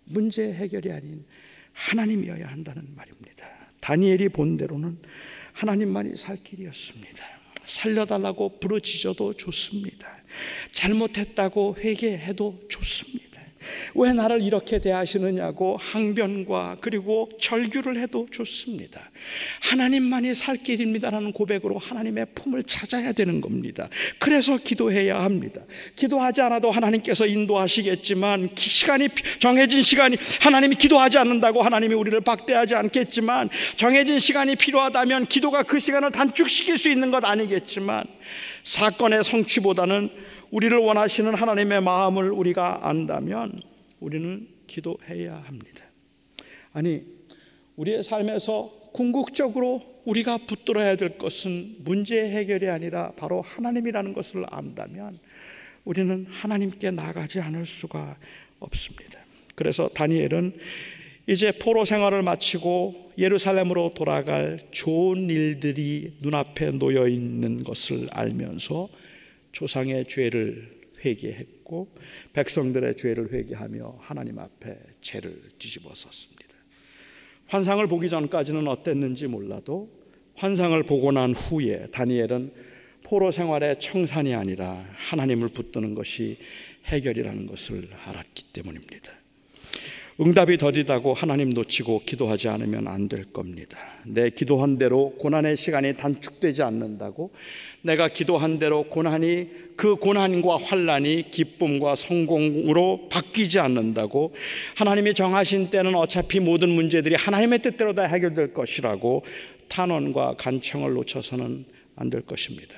문제 0.05 0.53
해결이 0.53 0.91
아닌 0.91 1.25
하나님이어야 1.73 2.49
한다는 2.49 2.83
말입니다. 2.95 3.49
다니엘이 3.79 4.29
본 4.29 4.57
대로는 4.57 4.99
하나님만이 5.61 6.15
살 6.15 6.37
길이었습니다. 6.43 7.23
살려달라고 7.65 8.59
부르짖어도 8.59 9.35
좋습니다. 9.35 10.07
잘못했다고 10.71 11.77
회개해도 11.77 12.61
좋습니다. 12.67 13.30
왜 13.95 14.13
나를 14.13 14.41
이렇게 14.41 14.79
대하시느냐고 14.79 15.77
항변과 15.77 16.77
그리고 16.81 17.29
절규를 17.39 17.97
해도 17.97 18.27
좋습니다. 18.31 19.11
하나님만이 19.61 20.33
살 20.33 20.57
길입니다라는 20.57 21.33
고백으로 21.33 21.77
하나님의 21.77 22.27
품을 22.35 22.63
찾아야 22.63 23.11
되는 23.11 23.41
겁니다. 23.41 23.89
그래서 24.19 24.57
기도해야 24.57 25.21
합니다. 25.21 25.61
기도하지 25.95 26.41
않아도 26.41 26.71
하나님께서 26.71 27.25
인도하시겠지만 27.25 28.49
시간이 28.55 29.09
정해진 29.39 29.81
시간이 29.81 30.17
하나님이 30.41 30.75
기도하지 30.75 31.17
않는다고 31.17 31.61
하나님이 31.61 31.93
우리를 31.95 32.19
박대하지 32.21 32.75
않겠지만 32.75 33.49
정해진 33.75 34.19
시간이 34.19 34.55
필요하다면 34.55 35.27
기도가 35.27 35.63
그 35.63 35.79
시간을 35.79 36.11
단축시킬 36.11 36.77
수 36.77 36.89
있는 36.89 37.11
것 37.11 37.23
아니겠지만 37.23 38.03
사건의 38.63 39.23
성취보다는 39.23 40.09
우리를 40.51 40.77
원하시는 40.77 41.33
하나님의 41.33 41.81
마음을 41.81 42.29
우리가 42.31 42.87
안다면 42.87 43.61
우리는 43.99 44.47
기도해야 44.67 45.37
합니다. 45.47 45.85
아니, 46.73 47.03
우리의 47.77 48.03
삶에서 48.03 48.71
궁극적으로 48.93 49.81
우리가 50.05 50.39
붙들어야 50.39 50.97
될 50.97 51.17
것은 51.17 51.77
문제 51.79 52.29
해결이 52.29 52.69
아니라 52.69 53.11
바로 53.15 53.41
하나님이라는 53.41 54.13
것을 54.13 54.45
안다면 54.49 55.19
우리는 55.85 56.27
하나님께 56.29 56.91
나가지 56.91 57.39
않을 57.39 57.65
수가 57.65 58.17
없습니다. 58.59 59.19
그래서 59.55 59.89
다니엘은 59.89 60.53
이제 61.27 61.51
포로 61.51 61.85
생활을 61.85 62.23
마치고 62.23 63.13
예루살렘으로 63.17 63.93
돌아갈 63.93 64.59
좋은 64.71 65.29
일들이 65.29 66.13
눈앞에 66.19 66.71
놓여 66.71 67.07
있는 67.07 67.63
것을 67.63 68.07
알면서 68.11 68.89
조상의 69.51 70.05
죄를 70.07 70.81
회개했고 71.03 71.93
백성들의 72.33 72.95
죄를 72.95 73.33
회개하며 73.33 73.97
하나님 73.99 74.39
앞에 74.39 74.77
죄를 75.01 75.41
뒤집어 75.57 75.93
썼습니다. 75.93 76.41
환상을 77.47 77.85
보기 77.87 78.07
전까지는 78.09 78.67
어땠는지 78.67 79.27
몰라도 79.27 79.91
환상을 80.35 80.81
보고 80.83 81.11
난 81.11 81.33
후에 81.33 81.87
다니엘은 81.91 82.53
포로 83.03 83.31
생활의 83.31 83.79
청산이 83.79 84.33
아니라 84.35 84.85
하나님을 84.95 85.49
붙드는 85.49 85.95
것이 85.95 86.37
해결이라는 86.85 87.47
것을 87.47 87.89
알았기 88.05 88.45
때문입니다. 88.53 89.20
응답이 90.19 90.57
더디다고 90.57 91.13
하나님 91.13 91.51
놓치고 91.51 92.03
기도하지 92.05 92.49
않으면 92.49 92.87
안 92.87 93.07
될 93.07 93.25
겁니다. 93.33 93.77
내 94.05 94.29
기도한 94.29 94.77
대로 94.77 95.11
고난의 95.17 95.57
시간이 95.57 95.93
단축되지 95.95 96.63
않는다고 96.63 97.31
내가 97.81 98.07
기도한 98.09 98.59
대로 98.59 98.83
고난이 98.83 99.49
그 99.75 99.95
고난과 99.95 100.57
환란이 100.57 101.31
기쁨과 101.31 101.95
성공으로 101.95 103.07
바뀌지 103.09 103.59
않는다고 103.59 104.33
하나님이 104.75 105.13
정하신 105.13 105.71
때는 105.71 105.95
어차피 105.95 106.39
모든 106.39 106.69
문제들이 106.69 107.15
하나님의 107.15 107.59
뜻대로 107.59 107.93
다 107.93 108.03
해결될 108.03 108.53
것이라고 108.53 109.23
탄원과 109.69 110.35
간청을 110.37 110.93
놓쳐서는 110.93 111.65
안 111.95 112.09
될 112.09 112.21
것입니다. 112.21 112.75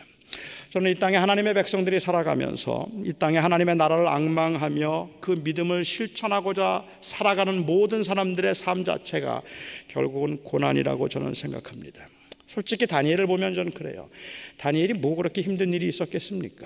저는 0.73 0.89
이 0.89 0.95
땅에 0.95 1.17
하나님의 1.17 1.53
백성들이 1.53 1.99
살아가면서 1.99 2.87
이 3.05 3.13
땅에 3.13 3.37
하나님의 3.37 3.75
나라를 3.75 4.07
악망하며 4.07 5.11
그 5.19 5.39
믿음을 5.43 5.83
실천하고자 5.83 6.83
살아가는 6.99 7.63
모든 7.63 8.01
사람들의 8.01 8.55
삶 8.55 8.83
자체가 8.83 9.43
결국은 9.87 10.37
고난이라고 10.37 11.09
저는 11.09 11.35
생각합니다. 11.35 12.07
솔직히 12.47 12.87
다니엘을 12.87 13.27
보면 13.27 13.53
저는 13.53 13.71
그래요. 13.73 14.09
다니엘이 14.57 14.93
뭐 14.93 15.15
그렇게 15.15 15.43
힘든 15.43 15.73
일이 15.73 15.87
있었겠습니까? 15.89 16.65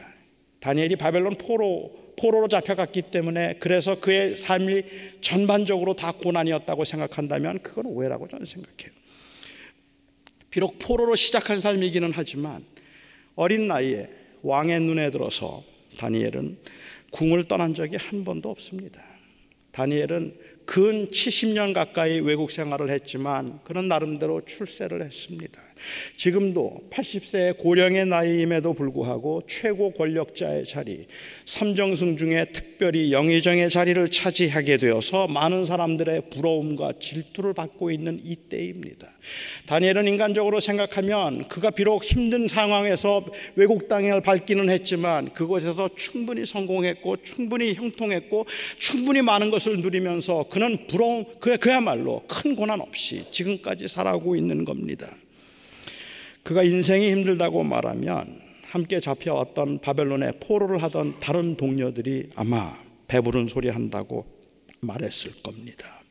다니엘이 0.62 0.96
바벨론 0.96 1.36
포로 1.36 1.92
포로로 2.18 2.48
잡혀갔기 2.48 3.02
때문에 3.12 3.58
그래서 3.60 4.00
그의 4.00 4.38
삶이 4.38 4.84
전반적으로 5.20 5.98
다 5.98 6.14
고난이었다고 6.14 6.86
생각한다면 6.86 7.60
그건 7.60 7.88
오해라고 7.88 8.30
저는 8.30 8.46
생각해요. 8.46 8.98
비록 10.50 10.78
포로로 10.80 11.18
시작한 11.18 11.60
삶이기는 11.60 12.14
하지만 12.16 12.64
어린 13.38 13.68
나이에 13.68 14.10
왕의 14.42 14.82
눈에 14.82 15.12
들어서 15.12 15.64
다니엘은 15.98 16.58
궁을 17.12 17.48
떠난 17.48 17.76
적이 17.76 17.98
한 17.98 18.24
번도 18.26 18.50
없습니다. 18.50 19.02
다니엘은 19.72 20.36
근 20.66 21.10
70년 21.12 21.72
가까이 21.74 22.20
외국 22.20 22.50
생활을 22.50 22.90
했지만 22.90 23.60
그런 23.64 23.88
나름대로 23.88 24.44
출세를 24.44 25.04
했습니다. 25.04 25.62
지금도 26.16 26.88
80세의 26.90 27.58
고령의 27.58 28.06
나이임에도 28.06 28.74
불구하고 28.74 29.42
최고 29.48 29.92
권력자의 29.92 30.66
자리, 30.66 31.08
삼정승 31.46 32.18
중에 32.18 32.46
특별히 32.54 33.12
영의정의 33.12 33.70
자리를 33.70 34.10
차지하게 34.12 34.78
되어서 34.78 35.28
많은 35.28 35.66
사람들의 35.66 36.30
부러움과 36.30 36.94
질투를 37.00 37.54
받고 37.54 37.92
있는 37.92 38.20
이때입니다. 38.24 39.12
다니엘은 39.66 40.08
인간적으로 40.08 40.60
생각하면 40.60 41.48
그가 41.48 41.72
비록 41.72 42.04
힘든 42.04 42.48
상황에서 42.48 43.26
외국 43.56 43.88
땅을 43.88 44.22
밟기는 44.22 44.70
했지만 44.70 45.30
그곳에서 45.30 45.90
충분히 45.96 46.46
성공했고 46.46 47.18
충분히 47.24 47.74
형통했고 47.74 48.46
충분히 48.78 49.22
많은 49.22 49.52
것을 49.52 49.80
누리면서 49.80 50.46
그는 50.50 50.88
부러움 50.88 51.26
그야말로 51.40 52.24
큰 52.28 52.56
고난 52.56 52.82
없이 52.82 53.26
지금까지 53.32 53.88
살아오고 53.88 54.36
있는 54.36 54.66
겁니다. 54.66 55.14
그가 56.48 56.64
인생이 56.64 57.12
힘들다고 57.12 57.62
말하면 57.64 58.40
함께 58.64 59.02
잡혀왔던 59.02 59.82
바벨론의 59.82 60.36
포로를 60.40 60.82
하던 60.82 61.20
다른 61.20 61.58
동료들이 61.58 62.30
아마 62.36 62.74
배부른 63.10 63.50
소리 63.50 63.68
한다고 63.68 64.26
말했을 64.80 65.44
겁니다. 65.44 66.02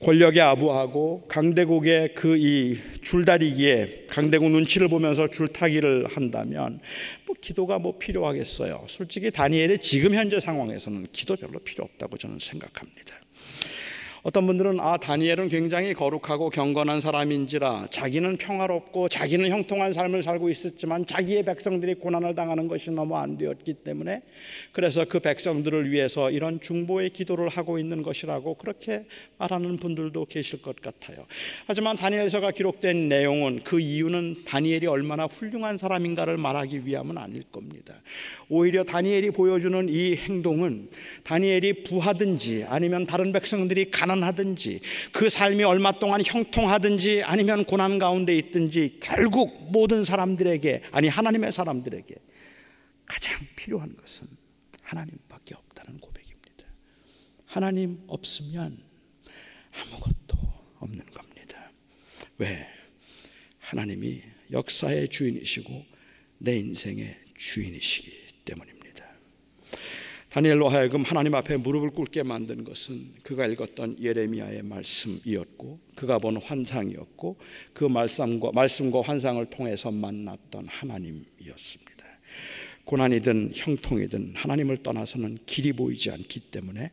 권력에 0.00 0.40
아부하고 0.40 1.22
강대국의 1.28 2.14
그 2.14 2.36
이 2.36 2.78
줄다리기에 3.02 4.06
강대국 4.08 4.50
눈치를 4.50 4.88
보면서 4.88 5.28
줄타기를 5.28 6.08
한다면 6.08 6.80
뭐 7.24 7.36
기도가 7.40 7.78
뭐 7.78 7.98
필요하겠어요. 7.98 8.86
솔직히 8.88 9.30
다니엘의 9.30 9.78
지금 9.78 10.16
현재 10.16 10.40
상황에서는 10.40 11.06
기도 11.12 11.36
별로 11.36 11.60
필요 11.60 11.84
없다고 11.84 12.16
저는 12.16 12.40
생각합니다. 12.40 13.14
어떤 14.22 14.46
분들은 14.46 14.78
아 14.78 14.98
다니엘은 14.98 15.48
굉장히 15.48 15.94
거룩하고 15.94 16.48
경건한 16.48 17.00
사람인지라 17.00 17.88
자기는 17.90 18.36
평화롭고 18.36 19.08
자기는 19.08 19.50
형통한 19.50 19.92
삶을 19.92 20.22
살고 20.22 20.48
있었지만 20.48 21.04
자기의 21.06 21.42
백성들이 21.42 21.94
고난을 21.94 22.36
당하는 22.36 22.68
것이 22.68 22.92
너무 22.92 23.16
안 23.16 23.36
되었기 23.36 23.74
때문에 23.74 24.22
그래서 24.70 25.04
그 25.04 25.18
백성들을 25.18 25.90
위해서 25.90 26.30
이런 26.30 26.60
중보의 26.60 27.10
기도를 27.10 27.48
하고 27.48 27.80
있는 27.80 28.04
것이라고 28.04 28.54
그렇게 28.54 29.06
말하는 29.38 29.76
분들도 29.78 30.26
계실 30.26 30.62
것 30.62 30.80
같아요. 30.80 31.26
하지만 31.66 31.96
다니엘서가 31.96 32.52
기록된 32.52 33.08
내용은 33.08 33.58
그 33.64 33.80
이유는 33.80 34.44
다니엘이 34.44 34.86
얼마나 34.86 35.24
훌륭한 35.24 35.78
사람인가를 35.78 36.36
말하기 36.36 36.86
위함은 36.86 37.18
아닐 37.18 37.42
겁니다. 37.50 37.94
오히려 38.54 38.84
다니엘이 38.84 39.30
보여주는 39.30 39.88
이 39.88 40.14
행동은 40.14 40.90
다니엘이 41.24 41.84
부하든지 41.84 42.66
아니면 42.68 43.06
다른 43.06 43.32
백성들이 43.32 43.90
가난 43.90 44.12
가난하든지 44.12 44.80
그 45.12 45.28
삶이 45.28 45.64
얼마 45.64 45.92
동안 45.92 46.22
형통하든지 46.24 47.22
아니면 47.24 47.64
고난 47.64 47.98
가운데 47.98 48.36
있든지 48.36 48.98
결국 49.02 49.70
모든 49.72 50.04
사람들에게 50.04 50.82
아니 50.92 51.08
하나님의 51.08 51.52
사람들에게 51.52 52.14
가장 53.06 53.40
필요한 53.56 53.94
것은 53.96 54.28
하나님밖에 54.82 55.54
없다는 55.54 55.98
고백입니다. 55.98 56.66
하나님 57.46 58.02
없으면 58.06 58.78
아무것도 59.80 60.38
없는 60.78 61.06
겁니다. 61.06 61.70
왜? 62.38 62.66
하나님이 63.58 64.22
역사의 64.50 65.08
주인이시고 65.08 65.86
내 66.38 66.58
인생의 66.58 67.16
주인이시기 67.36 68.21
때문입니다. 68.44 68.82
다니엘로 70.30 70.68
하여금 70.68 71.02
하나님 71.02 71.34
앞에 71.34 71.58
무릎을 71.58 71.90
꿇게 71.90 72.22
만든 72.22 72.64
것은 72.64 73.14
그가 73.22 73.46
읽었던 73.46 73.98
예레미야의 74.00 74.62
말씀이었고 74.62 75.78
그가 75.94 76.18
본 76.18 76.38
환상이었고 76.38 77.38
그 77.74 77.84
말씀과 77.84 78.52
말씀과 78.54 79.02
환상을 79.02 79.44
통해서 79.50 79.90
만났던 79.90 80.68
하나님이었습니다. 80.68 81.92
고난이든 82.84 83.52
형통이든 83.54 84.32
하나님을 84.34 84.78
떠나서는 84.82 85.38
길이 85.46 85.72
보이지 85.72 86.10
않기 86.10 86.40
때문에 86.50 86.90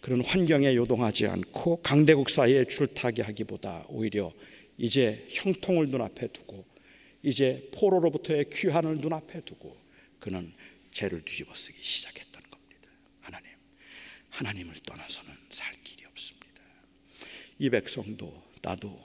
그런 0.00 0.22
환경에 0.24 0.74
요동하지 0.74 1.28
않고 1.28 1.82
강대국 1.82 2.28
사이에 2.28 2.64
줄타기 2.64 3.22
하기보다 3.22 3.86
오히려 3.88 4.32
이제 4.76 5.26
형통을 5.28 5.88
눈앞에 5.88 6.28
두고 6.28 6.64
이제 7.22 7.68
포로로부터의 7.74 8.50
귀환을 8.50 8.98
눈앞에 8.98 9.42
두고 9.42 9.76
그는 10.18 10.52
죄를 10.90 11.24
뒤집어 11.24 11.54
쓰기 11.54 11.82
시작했다. 11.82 12.30
하나님을 14.30 14.74
떠나서는 14.86 15.32
살 15.50 15.72
길이 15.84 16.04
없습니다. 16.06 16.62
이 17.58 17.68
백성도 17.68 18.42
나도 18.62 18.98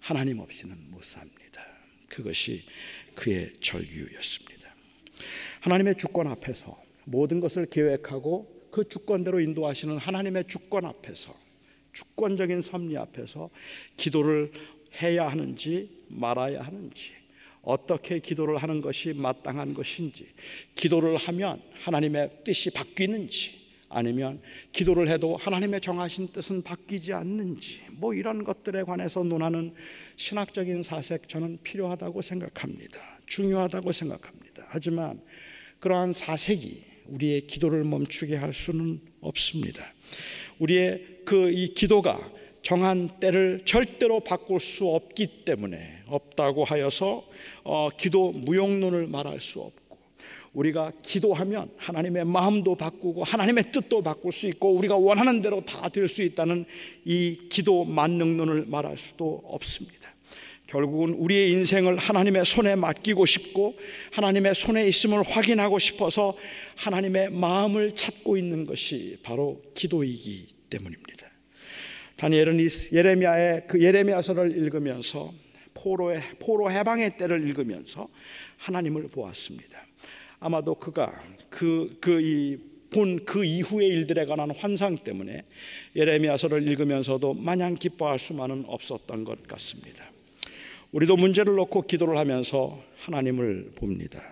하나님 0.00 0.40
없이는 0.40 0.90
못 0.90 1.02
삽니다. 1.02 1.64
그것이 2.08 2.64
그의 3.14 3.52
절규였습니다. 3.60 4.74
하나님의 5.60 5.96
주권 5.96 6.26
앞에서 6.26 6.82
모든 7.04 7.40
것을 7.40 7.66
계획하고 7.66 8.68
그 8.70 8.88
주권대로 8.88 9.40
인도하시는 9.40 9.96
하나님의 9.98 10.46
주권 10.48 10.84
앞에서 10.84 11.38
주권적인 11.92 12.60
섭리 12.60 12.96
앞에서 12.96 13.50
기도를 13.96 14.52
해야 15.00 15.28
하는지 15.28 16.04
말아야 16.08 16.62
하는지 16.62 17.14
어떻게 17.64 18.18
기도를 18.18 18.58
하는 18.58 18.80
것이 18.80 19.12
마땅한 19.14 19.74
것인지 19.74 20.26
기도를 20.74 21.16
하면 21.16 21.60
하나님의 21.82 22.30
뜻이 22.44 22.70
바뀌는지 22.70 23.64
아니면 23.88 24.40
기도를 24.72 25.08
해도 25.08 25.36
하나님의 25.36 25.80
정하신 25.80 26.28
뜻은 26.32 26.62
바뀌지 26.62 27.12
않는지 27.12 27.82
뭐 27.92 28.12
이런 28.12 28.42
것들에 28.42 28.82
관해서 28.82 29.22
논하는 29.22 29.72
신학적인 30.16 30.82
사색 30.82 31.28
저는 31.28 31.58
필요하다고 31.62 32.20
생각합니다. 32.22 32.98
중요하다고 33.26 33.92
생각합니다. 33.92 34.66
하지만 34.68 35.20
그러한 35.78 36.12
사색이 36.12 36.82
우리의 37.06 37.46
기도를 37.46 37.84
멈추게 37.84 38.36
할 38.36 38.52
수는 38.52 39.00
없습니다. 39.20 39.94
우리의 40.58 41.14
그 41.24 41.50
이 41.50 41.68
기도가 41.68 42.18
정한 42.64 43.10
때를 43.20 43.60
절대로 43.66 44.20
바꿀 44.20 44.58
수 44.58 44.88
없기 44.88 45.44
때문에 45.44 46.00
없다고 46.06 46.64
하여서 46.64 47.22
어, 47.62 47.90
기도 47.96 48.32
무용론을 48.32 49.06
말할 49.06 49.38
수 49.38 49.60
없고 49.60 49.98
우리가 50.54 50.92
기도하면 51.02 51.68
하나님의 51.76 52.24
마음도 52.24 52.74
바꾸고 52.74 53.22
하나님의 53.22 53.70
뜻도 53.70 54.02
바꿀 54.02 54.32
수 54.32 54.46
있고 54.46 54.72
우리가 54.72 54.96
원하는 54.96 55.42
대로 55.42 55.62
다 55.66 55.90
될 55.90 56.08
수 56.08 56.22
있다는 56.22 56.64
이 57.04 57.48
기도 57.50 57.84
만능론을 57.84 58.64
말할 58.66 58.96
수도 58.96 59.42
없습니다. 59.44 60.08
결국은 60.66 61.12
우리의 61.12 61.50
인생을 61.52 61.98
하나님의 61.98 62.46
손에 62.46 62.76
맡기고 62.76 63.26
싶고 63.26 63.74
하나님의 64.12 64.54
손에 64.54 64.88
있음을 64.88 65.22
확인하고 65.22 65.78
싶어서 65.78 66.34
하나님의 66.76 67.30
마음을 67.30 67.94
찾고 67.94 68.38
있는 68.38 68.64
것이 68.64 69.18
바로 69.22 69.60
기도이기 69.74 70.46
때문입니다. 70.70 71.03
다니엘은 72.16 72.58
예레미야의 72.92 73.64
그 73.68 73.82
예레미야서를 73.82 74.56
읽으면서 74.56 75.32
포로의 75.74 76.22
포로 76.38 76.70
해방의 76.70 77.16
때를 77.16 77.46
읽으면서 77.46 78.08
하나님을 78.58 79.08
보았습니다. 79.08 79.84
아마도 80.40 80.74
그가 80.74 81.22
그 81.50 81.98
그 82.00 82.20
이본그 82.20 83.44
이후의 83.44 83.88
일들에 83.88 84.24
관한 84.26 84.50
환상 84.50 84.98
때문에 84.98 85.42
예레미야서를 85.94 86.66
읽으면서도 86.66 87.34
마냥 87.34 87.74
기뻐할 87.74 88.18
수만은 88.18 88.64
없었던 88.66 89.24
것 89.24 89.46
같습니다. 89.46 90.10
우리도 90.92 91.16
문제를 91.16 91.54
놓고 91.54 91.82
기도를 91.82 92.16
하면서 92.18 92.82
하나님을 92.98 93.72
봅니다. 93.76 94.22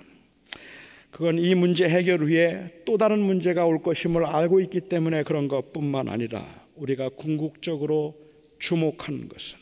그건 1.10 1.38
이 1.38 1.54
문제 1.54 1.88
해결 1.88 2.20
후에 2.20 2.82
또 2.84 2.96
다른 2.96 3.20
문제가 3.20 3.66
올 3.66 3.82
것임을 3.82 4.24
알고 4.24 4.60
있기 4.60 4.80
때문에 4.82 5.24
그런 5.24 5.46
것뿐만 5.46 6.08
아니라 6.08 6.44
우리가 6.82 7.10
궁극적으로 7.10 8.18
주목하는 8.58 9.28
것은 9.28 9.58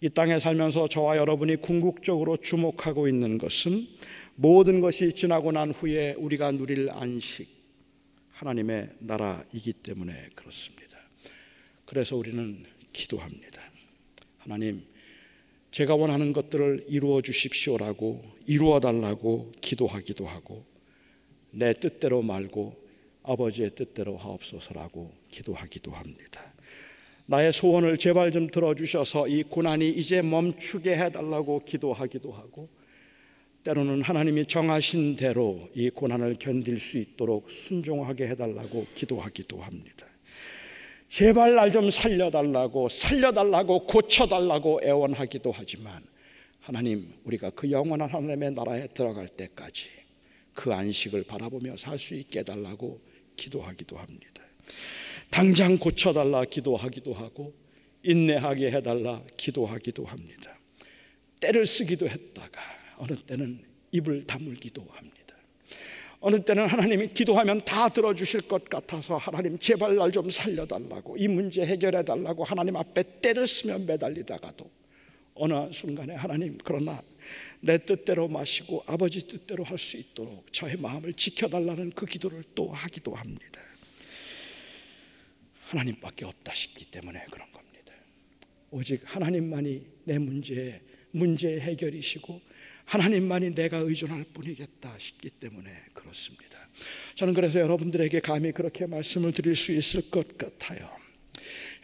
이 0.00 0.08
땅에 0.08 0.38
살면서 0.38 0.88
저와 0.88 1.16
여러분이 1.18 1.56
궁극적으로 1.56 2.36
주목하고 2.36 3.08
있는 3.08 3.36
것은 3.36 3.86
모든 4.36 4.80
것이 4.80 5.12
지나고 5.12 5.52
난 5.52 5.72
후에 5.72 6.14
우리가 6.14 6.52
누릴 6.52 6.90
안식 6.90 7.48
하나님의 8.30 8.90
나라이기 9.00 9.72
때문에 9.74 10.12
그렇습니다. 10.34 10.96
그래서 11.84 12.16
우리는 12.16 12.64
기도합니다. 12.92 13.60
하나님, 14.38 14.84
제가 15.70 15.96
원하는 15.96 16.32
것들을 16.32 16.86
이루어 16.88 17.20
주십시오라고 17.20 18.24
이루어 18.46 18.80
달라고 18.80 19.52
기도하기도 19.60 20.24
하고 20.24 20.64
내 21.50 21.74
뜻대로 21.74 22.22
말고 22.22 22.87
아버지의 23.28 23.70
뜻대로 23.74 24.16
하옵소서라고 24.16 25.12
기도하기도 25.30 25.92
합니다. 25.92 26.52
나의 27.26 27.52
소원을 27.52 27.98
제발 27.98 28.32
좀 28.32 28.48
들어주셔서 28.48 29.28
이 29.28 29.42
고난이 29.42 29.90
이제 29.90 30.22
멈추게 30.22 30.96
해달라고 30.96 31.60
기도하기도 31.64 32.32
하고 32.32 32.70
때로는 33.64 34.00
하나님이 34.00 34.46
정하신 34.46 35.16
대로 35.16 35.68
이 35.74 35.90
고난을 35.90 36.36
견딜 36.40 36.78
수 36.78 36.96
있도록 36.96 37.50
순종하게 37.50 38.28
해달라고 38.28 38.86
기도하기도 38.94 39.60
합니다. 39.60 40.06
제발 41.08 41.54
날 41.54 41.70
좀 41.70 41.90
살려달라고 41.90 42.88
살려달라고 42.88 43.84
고쳐달라고 43.86 44.80
애원하기도 44.82 45.52
하지만 45.54 46.02
하나님 46.60 47.12
우리가 47.24 47.50
그 47.50 47.70
영원한 47.70 48.08
하나님의 48.08 48.52
나라에 48.52 48.88
들어갈 48.88 49.28
때까지 49.28 49.88
그 50.54 50.72
안식을 50.72 51.24
바라보며 51.24 51.76
살 51.76 51.98
수 51.98 52.14
있게 52.14 52.40
해달라고 52.40 53.00
기도하기도 53.38 53.96
합니다. 53.96 54.42
당장 55.30 55.78
고쳐달라 55.78 56.44
기도하기도 56.44 57.14
하고 57.14 57.54
인내하게 58.02 58.70
해달라 58.72 59.22
기도하기도 59.36 60.04
합니다. 60.04 60.58
때를 61.40 61.66
쓰기도 61.66 62.08
했다가 62.08 62.60
어느 62.98 63.16
때는 63.16 63.62
입을 63.92 64.26
다물기도 64.26 64.86
합니다. 64.90 65.16
어느 66.20 66.42
때는 66.44 66.66
하나님이 66.66 67.08
기도하면 67.08 67.64
다 67.64 67.88
들어주실 67.88 68.42
것 68.42 68.64
같아서 68.68 69.16
하나님 69.16 69.56
제발 69.58 69.94
날 69.94 70.10
좀 70.10 70.28
살려달라고 70.28 71.16
이 71.16 71.28
문제 71.28 71.64
해결해 71.64 72.04
달라고 72.04 72.42
하나님 72.42 72.74
앞에 72.76 73.20
때를 73.20 73.46
쓰며 73.46 73.78
매달리다가도 73.86 74.68
어느 75.34 75.72
순간에 75.72 76.14
하나님 76.16 76.58
그러나 76.64 77.00
내 77.60 77.78
뜻대로 77.84 78.28
마시고 78.28 78.84
아버지 78.86 79.26
뜻대로 79.26 79.64
할 79.64 79.78
수 79.78 79.96
있도록 79.96 80.52
저의 80.52 80.76
마음을 80.76 81.12
지켜달라는 81.14 81.90
그 81.90 82.06
기도를 82.06 82.44
또 82.54 82.70
하기도 82.70 83.14
합니다. 83.14 83.60
하나님밖에 85.62 86.24
없다 86.24 86.54
싶기 86.54 86.90
때문에 86.90 87.24
그런 87.30 87.50
겁니다. 87.52 87.94
오직 88.70 89.02
하나님만이 89.04 89.86
내 90.04 90.18
문제의 90.18 90.80
문제 91.10 91.58
해결이시고 91.60 92.40
하나님만이 92.84 93.54
내가 93.54 93.78
의존할 93.78 94.24
뿐이겠다 94.32 94.98
싶기 94.98 95.30
때문에 95.30 95.70
그렇습니다. 95.92 96.68
저는 97.16 97.34
그래서 97.34 97.60
여러분들에게 97.60 98.20
감히 98.20 98.52
그렇게 98.52 98.86
말씀을 98.86 99.32
드릴 99.32 99.56
수 99.56 99.72
있을 99.72 100.10
것 100.10 100.38
같아요. 100.38 100.88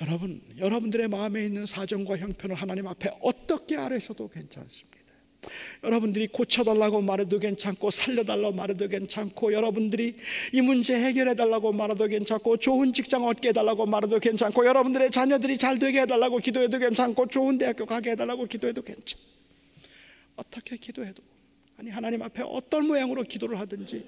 여러분, 0.00 0.42
여러분들의 0.56 1.08
마음에 1.08 1.44
있는 1.44 1.66
사정과 1.66 2.16
형편을 2.16 2.56
하나님 2.56 2.86
앞에 2.86 3.10
어떻게 3.20 3.76
아뢰셔도 3.76 4.28
괜찮습니다. 4.28 5.03
여러분들이 5.82 6.28
고쳐달라고 6.28 7.02
말해도 7.02 7.38
괜찮고 7.38 7.90
살려달라고 7.90 8.54
말해도 8.54 8.88
괜찮고 8.88 9.52
여러분들이 9.52 10.16
이 10.52 10.60
문제 10.60 10.94
해결해달라고 10.96 11.72
말해도 11.72 12.06
괜찮고 12.06 12.56
좋은 12.58 12.92
직장 12.92 13.24
얻게 13.24 13.48
해달라고 13.48 13.86
말해도 13.86 14.18
괜찮고 14.18 14.66
여러분들의 14.66 15.10
자녀들이 15.10 15.58
잘 15.58 15.78
되게 15.78 16.02
해달라고 16.02 16.38
기도해도 16.38 16.78
괜찮고 16.78 17.26
좋은 17.28 17.58
대학교 17.58 17.86
가게 17.86 18.12
해달라고 18.12 18.46
기도해도 18.46 18.82
괜찮. 18.82 19.18
어떻게 20.36 20.76
기도해도 20.76 21.22
아니 21.76 21.90
하나님 21.90 22.22
앞에 22.22 22.42
어떤 22.44 22.86
모양으로 22.86 23.22
기도를 23.22 23.58
하든지 23.60 24.04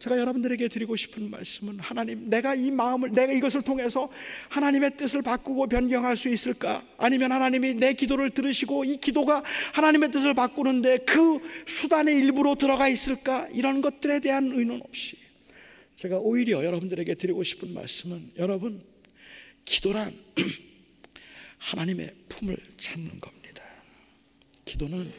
제가 0.00 0.18
여러분들에게 0.18 0.68
드리고 0.68 0.96
싶은 0.96 1.30
말씀은 1.30 1.78
하나님 1.78 2.30
내가 2.30 2.54
이 2.54 2.70
마음을 2.70 3.10
내가 3.10 3.34
이것을 3.34 3.60
통해서 3.60 4.10
하나님의 4.48 4.96
뜻을 4.96 5.20
바꾸고 5.20 5.66
변경할 5.66 6.16
수 6.16 6.30
있을까? 6.30 6.82
아니면 6.96 7.32
하나님이 7.32 7.74
내 7.74 7.92
기도를 7.92 8.30
들으시고 8.30 8.86
이 8.86 8.96
기도가 8.96 9.42
하나님의 9.74 10.10
뜻을 10.10 10.32
바꾸는데 10.32 11.00
그 11.00 11.38
수단의 11.66 12.16
일부로 12.16 12.54
들어가 12.54 12.88
있을까? 12.88 13.46
이런 13.52 13.82
것들에 13.82 14.20
대한 14.20 14.50
의논 14.54 14.80
없이 14.80 15.18
제가 15.96 16.16
오히려 16.18 16.64
여러분들에게 16.64 17.14
드리고 17.16 17.44
싶은 17.44 17.74
말씀은 17.74 18.32
여러분 18.38 18.82
기도란 19.66 20.14
하나님의 21.58 22.14
품을 22.30 22.56
찾는 22.78 23.20
겁니다. 23.20 23.62
기도는 24.64 25.12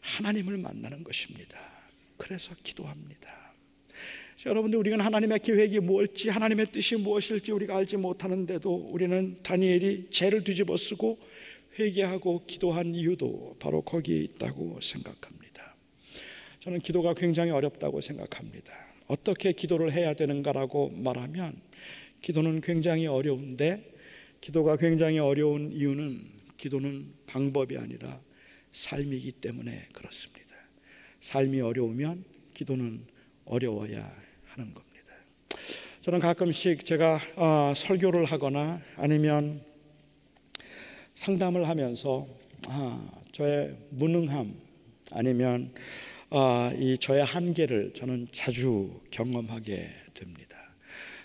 하나님을 0.00 0.56
만나는 0.56 1.02
것입니다. 1.02 1.58
그래서 2.16 2.54
기도합니다. 2.62 3.43
여러분들 4.46 4.78
우리는 4.78 5.00
하나님의 5.00 5.38
계획이 5.38 5.80
무엇일지 5.80 6.28
하나님의 6.28 6.66
뜻이 6.70 6.96
무엇일지 6.96 7.52
우리가 7.52 7.78
알지 7.78 7.96
못하는데도 7.96 8.74
우리는 8.74 9.36
다니엘이 9.42 10.08
죄를 10.10 10.44
뒤집어 10.44 10.76
쓰고 10.76 11.18
회개하고 11.78 12.44
기도한 12.46 12.94
이유도 12.94 13.56
바로 13.58 13.80
거기에 13.80 14.20
있다고 14.20 14.80
생각합니다. 14.82 15.74
저는 16.60 16.80
기도가 16.80 17.14
굉장히 17.14 17.52
어렵다고 17.52 18.02
생각합니다. 18.02 18.72
어떻게 19.06 19.52
기도를 19.52 19.92
해야 19.92 20.12
되는가라고 20.12 20.90
말하면 20.90 21.56
기도는 22.20 22.60
굉장히 22.60 23.06
어려운데 23.06 23.92
기도가 24.42 24.76
굉장히 24.76 25.18
어려운 25.18 25.72
이유는 25.72 26.22
기도는 26.58 27.14
방법이 27.26 27.78
아니라 27.78 28.20
삶이기 28.72 29.32
때문에 29.32 29.88
그렇습니다. 29.92 30.54
삶이 31.20 31.62
어려우면 31.62 32.24
기도는 32.52 33.06
어려워야 33.46 34.23
하는 34.56 34.72
겁니다. 34.72 35.12
저는 36.00 36.20
가끔씩 36.20 36.84
제가 36.84 37.20
어, 37.34 37.72
설교를 37.74 38.24
하거나 38.26 38.80
아니면 38.96 39.60
상담을 41.14 41.68
하면서 41.68 42.26
아, 42.68 43.22
저의 43.32 43.76
무능함 43.90 44.54
아니면 45.10 45.74
아, 46.30 46.72
이 46.78 46.96
저의 46.98 47.24
한계를 47.24 47.94
저는 47.94 48.28
자주 48.30 49.00
경험하게 49.10 49.90
됩니다. 50.14 50.56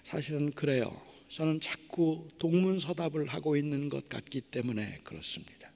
사실은 0.03 0.51
그래요. 0.51 0.89
저는 1.27 1.61
자꾸 1.61 2.27
동문서답을 2.39 3.27
하고 3.27 3.55
있는 3.55 3.89
것 3.89 4.09
같기 4.09 4.41
때문에 4.41 5.01
그렇습니다. 5.03 5.71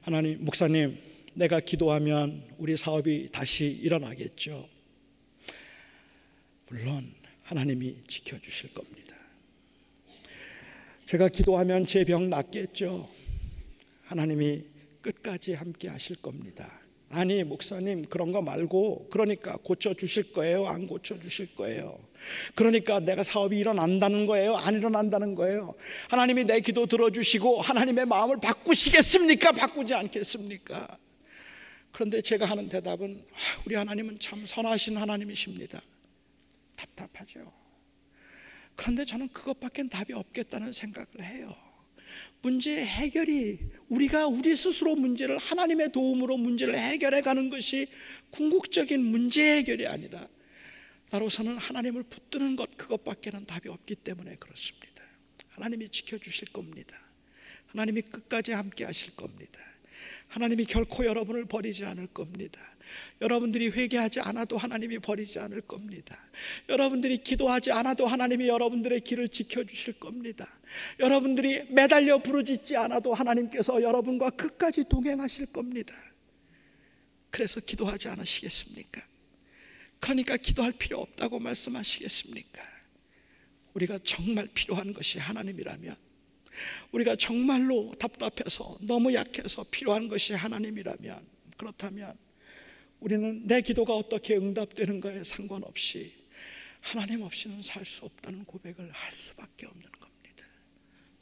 하나님, 0.00 0.44
목사님, 0.44 0.98
내가 1.34 1.60
기도하면 1.60 2.42
우리 2.58 2.76
사업이 2.76 3.28
다시 3.30 3.70
일어나겠죠. 3.70 4.71
물론 6.72 7.12
하나님이 7.42 7.96
지켜주실 8.08 8.72
겁니다. 8.72 9.14
제가 11.04 11.28
기도하면 11.28 11.84
제 11.86 12.02
병 12.04 12.30
낫겠죠. 12.30 13.10
하나님이 14.06 14.64
끝까지 15.02 15.52
함께 15.52 15.88
하실 15.88 16.16
겁니다. 16.16 16.80
아니, 17.10 17.44
목사님, 17.44 18.06
그런 18.06 18.32
거 18.32 18.40
말고, 18.40 19.08
그러니까 19.10 19.58
고쳐 19.62 19.92
주실 19.92 20.32
거예요? 20.32 20.66
안 20.66 20.86
고쳐 20.86 21.20
주실 21.20 21.54
거예요? 21.56 21.98
그러니까 22.54 23.00
내가 23.00 23.22
사업이 23.22 23.58
일어난다는 23.58 24.24
거예요? 24.24 24.54
안 24.56 24.76
일어난다는 24.76 25.34
거예요? 25.34 25.74
하나님이 26.08 26.44
내 26.44 26.60
기도 26.60 26.86
들어주시고, 26.86 27.60
하나님의 27.60 28.06
마음을 28.06 28.38
바꾸시겠습니까? 28.40 29.52
바꾸지 29.52 29.92
않겠습니까? 29.92 30.96
그런데 31.92 32.22
제가 32.22 32.46
하는 32.46 32.70
대답은, 32.70 33.22
아, 33.30 33.62
우리 33.66 33.74
하나님은 33.74 34.18
참 34.20 34.46
선하신 34.46 34.96
하나님이십니다. 34.96 35.82
답답하죠. 36.82 37.40
그런데 38.76 39.04
저는 39.04 39.28
그것밖엔 39.28 39.88
답이 39.88 40.12
없겠다는 40.12 40.72
생각을 40.72 41.22
해요. 41.22 41.54
문제 42.42 42.84
해결이 42.84 43.58
우리가 43.88 44.26
우리 44.26 44.54
스스로 44.56 44.96
문제를 44.96 45.38
하나님의 45.38 45.92
도움으로 45.92 46.36
문제를 46.36 46.76
해결해 46.76 47.20
가는 47.20 47.48
것이 47.48 47.88
궁극적인 48.30 49.02
문제 49.02 49.58
해결이 49.58 49.86
아니라 49.86 50.28
나로서는 51.10 51.56
하나님을 51.56 52.02
붙드는 52.04 52.56
것 52.56 52.76
그것밖에는 52.76 53.46
답이 53.46 53.68
없기 53.68 53.96
때문에 53.96 54.36
그렇습니다. 54.36 55.02
하나님이 55.50 55.88
지켜 55.90 56.18
주실 56.18 56.48
겁니다. 56.52 56.98
하나님이 57.66 58.02
끝까지 58.02 58.52
함께 58.52 58.84
하실 58.84 59.14
겁니다. 59.14 59.60
하나님이 60.28 60.64
결코 60.64 61.04
여러분을 61.04 61.44
버리지 61.44 61.84
않을 61.84 62.08
겁니다. 62.08 62.60
여러분들이 63.20 63.68
회개하지 63.68 64.20
않아도 64.20 64.58
하나님이 64.58 64.98
버리지 64.98 65.38
않을 65.38 65.62
겁니다. 65.62 66.18
여러분들이 66.68 67.18
기도하지 67.18 67.72
않아도 67.72 68.06
하나님이 68.06 68.48
여러분들의 68.48 69.00
길을 69.02 69.28
지켜주실 69.28 69.94
겁니다. 69.94 70.48
여러분들이 70.98 71.64
매달려 71.70 72.18
부르짖지 72.18 72.76
않아도 72.76 73.14
하나님께서 73.14 73.82
여러분과 73.82 74.30
끝까지 74.30 74.84
동행하실 74.88 75.52
겁니다. 75.52 75.94
그래서 77.30 77.60
기도하지 77.60 78.08
않으시겠습니까? 78.08 79.02
그러니까 80.00 80.36
기도할 80.36 80.72
필요 80.72 81.00
없다고 81.00 81.38
말씀하시겠습니까? 81.38 82.62
우리가 83.74 83.98
정말 84.04 84.48
필요한 84.52 84.92
것이 84.92 85.18
하나님이라면 85.18 85.96
우리가 86.92 87.16
정말로 87.16 87.94
답답해서 87.98 88.76
너무 88.82 89.14
약해서 89.14 89.64
필요한 89.70 90.08
것이 90.08 90.34
하나님이라면 90.34 91.26
그렇다면 91.56 92.14
우리는 93.02 93.46
내 93.48 93.60
기도가 93.62 93.96
어떻게 93.96 94.36
응답되는가에 94.36 95.24
상관없이 95.24 96.12
하나님 96.80 97.22
없이는 97.22 97.60
살 97.60 97.84
수 97.84 98.04
없다는 98.04 98.44
고백을 98.44 98.90
할 98.92 99.12
수밖에 99.12 99.66
없는 99.66 99.90
겁니다. 99.90 100.46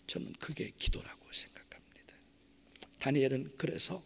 저는 0.07 0.33
그게 0.35 0.73
기도라고 0.77 1.27
생각합니다. 1.33 2.15
다니엘은 2.99 3.53
그래서 3.57 4.03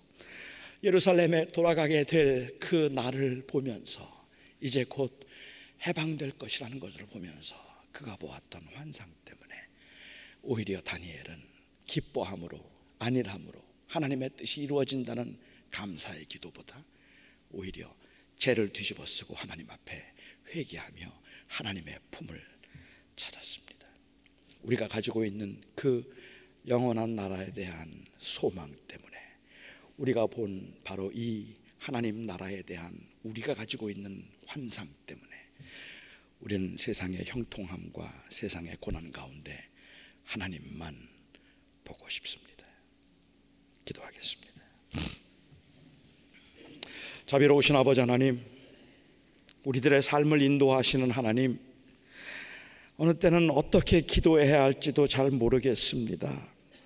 예루살렘에 0.85 1.49
돌아가게 1.49 2.05
될 2.05 2.59
그 2.61 2.91
날을 2.93 3.45
보면서 3.49 4.29
이제 4.61 4.85
곧 4.85 5.19
해방될 5.85 6.39
것이라는 6.39 6.79
것을 6.79 7.07
보면서 7.07 7.57
그가 7.91 8.17
보았던 8.17 8.63
환상 8.73 9.13
때문에 9.25 9.55
오히려 10.43 10.81
다니엘은 10.81 11.43
기뻐함으로 11.87 12.59
안일함으로 13.01 13.61
하나님의 13.89 14.31
뜻이 14.37 14.63
이루어진다는 14.63 15.39
감사의 15.73 16.27
기도보다 16.27 16.85
오히려 17.51 17.91
죄를 18.37 18.73
뒤집어 18.73 19.07
쓰고 19.07 19.35
하나님 19.35 19.71
앞에 19.71 20.13
회개하며 20.49 21.23
하나님의 21.47 21.99
품을 22.11 22.43
찾았습니다. 23.17 23.87
우리가 24.63 24.89
가지고 24.89 25.25
있는 25.25 25.61
그 25.75 26.15
영원한 26.67 27.15
나라에 27.15 27.53
대한 27.53 28.05
소망 28.19 28.75
때문에 28.89 29.17
우리가 29.99 30.27
본 30.27 30.81
바로 30.83 31.13
이 31.15 31.57
하나님 31.79 32.27
나라에 32.27 32.63
대한 32.63 32.99
우리가 33.23 33.55
가지고 33.55 33.91
있는 33.91 34.27
환상 34.47 34.89
때문에 35.07 35.31
우리는 36.41 36.77
세상의 36.77 37.25
형통함과 37.27 38.27
세상의 38.31 38.77
고난 38.81 39.11
가운데 39.13 39.59
하나님만 40.25 41.09
보고 41.85 42.09
싶습니다. 42.09 42.67
기도하겠습니다. 43.85 44.63
자비로우신 47.27 47.75
아버지 47.75 48.01
하나님, 48.01 48.39
우리들의 49.65 50.03
삶을 50.03 50.43
인도하시는 50.43 51.11
하나님, 51.11 51.59
어느 52.99 53.15
때는 53.15 53.51
어떻게 53.51 54.03
기도해야 54.03 54.63
할지도 54.63 55.07
잘 55.07 55.31
모르겠습니다. 55.31 56.31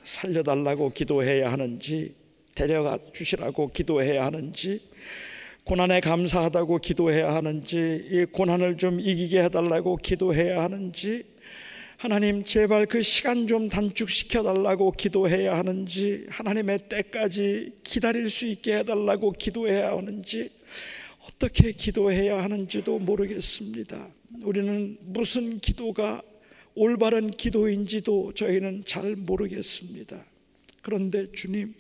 살려달라고 0.05 0.93
기도해야 0.93 1.51
하는지, 1.51 2.15
데려가 2.55 3.01
주시라고 3.13 3.73
기도해야 3.73 4.27
하는지, 4.27 4.81
고난에 5.65 6.01
감사하다고 6.01 6.79
기도해야 6.79 7.35
하는지, 7.35 8.07
이 8.09 8.25
고난을 8.31 8.79
좀 8.79 9.01
이기게 9.01 9.43
해달라고 9.43 9.97
기도해야 9.97 10.63
하는지, 10.63 11.25
하나님 11.99 12.45
제발 12.45 12.87
그 12.87 13.03
시간 13.03 13.49
좀 13.49 13.69
단축시켜 13.69 14.45
달라고 14.45 14.93
기도해야 14.93 15.59
하는지 15.59 16.27
하나님의 16.29 16.89
때까지 16.89 17.73
기다릴 17.83 18.31
수 18.31 18.47
있게 18.47 18.77
해달라고 18.77 19.33
기도해야 19.33 19.97
하는지 19.97 20.49
어떻게 21.27 21.73
기도해야 21.73 22.41
하는지도 22.41 23.01
모르겠습니다. 23.01 24.11
우리는 24.45 24.97
무슨 25.07 25.59
기도가 25.59 26.23
올바른 26.77 27.33
기도인지도 27.33 28.33
저희는 28.35 28.85
잘 28.87 29.17
모르겠습니다. 29.17 30.25
그런데 30.83 31.33
주님, 31.33 31.75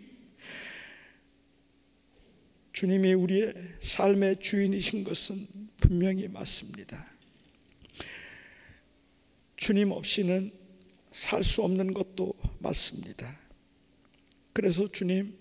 주님이 2.73 3.13
우리의 3.13 3.55
삶의 3.79 4.41
주인이신 4.41 5.05
것은 5.05 5.47
분명히 5.77 6.27
맞습니다. 6.27 7.18
주님 9.59 9.91
없이는 9.91 10.53
살 11.11 11.43
수 11.43 11.63
없는 11.65 11.93
것도 11.93 12.33
맞습니다. 12.61 13.39
그래서 14.53 14.87
주님, 14.87 15.35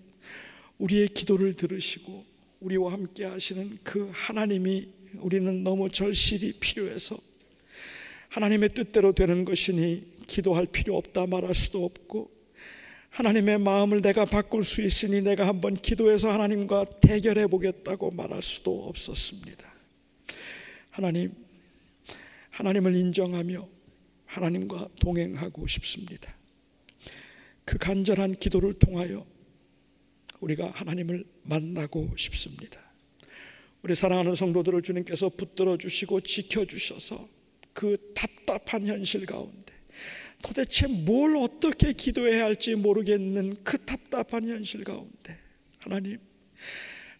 우리의 0.79 1.09
기도를 1.09 1.53
들으시고 1.53 2.25
우리와 2.59 2.93
함께 2.93 3.25
하시는 3.25 3.77
그 3.83 4.09
하나님이 4.11 4.89
우리는 5.19 5.63
너무 5.63 5.89
절실히 5.91 6.53
필요해서 6.53 7.17
하나님의 8.29 8.73
뜻대로 8.73 9.13
되는 9.13 9.45
것이니 9.45 10.25
기도할 10.25 10.65
필요 10.65 10.97
없다 10.97 11.27
말할 11.27 11.53
수도 11.53 11.85
없고 11.85 12.31
하나님의 13.11 13.59
마음을 13.59 14.01
내가 14.01 14.25
바꿀 14.25 14.63
수 14.63 14.81
있으니 14.81 15.21
내가 15.21 15.47
한번 15.47 15.75
기도해서 15.75 16.31
하나님과 16.31 16.85
대결해 17.01 17.45
보겠다고 17.45 18.11
말할 18.11 18.41
수도 18.41 18.87
없었습니다. 18.89 19.71
하나님, 20.89 21.31
하나님을 22.49 22.95
인정하며 22.95 23.76
하나님과 24.37 24.89
동행하고 24.99 25.67
싶습니다. 25.67 26.35
그 27.65 27.77
간절한 27.77 28.35
기도를 28.35 28.73
통하여 28.75 29.25
우리가 30.39 30.69
하나님을 30.69 31.25
만나고 31.43 32.15
싶습니다. 32.17 32.79
우리 33.81 33.95
사랑하는 33.95 34.35
성도들을 34.35 34.81
주님께서 34.83 35.29
붙들어 35.29 35.77
주시고 35.77 36.21
지켜 36.21 36.65
주셔서 36.65 37.27
그 37.73 38.13
답답한 38.13 38.85
현실 38.85 39.25
가운데 39.25 39.73
도대체 40.43 40.87
뭘 40.87 41.35
어떻게 41.35 41.93
기도해야 41.93 42.45
할지 42.45 42.75
모르겠는 42.75 43.63
그 43.63 43.77
답답한 43.85 44.47
현실 44.47 44.83
가운데 44.83 45.37
하나님 45.79 46.19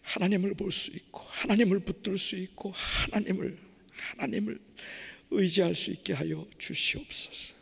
하나님을 0.02 0.54
볼 0.54 0.70
수 0.70 0.90
있고 0.92 1.20
하나님을 1.26 1.80
붙들 1.80 2.16
수 2.16 2.36
있고 2.36 2.72
하나님을 2.74 3.58
하나님을 4.16 4.58
의지할 5.30 5.74
수 5.74 5.90
있게 5.90 6.12
하여 6.12 6.46
주시옵소서. 6.58 7.54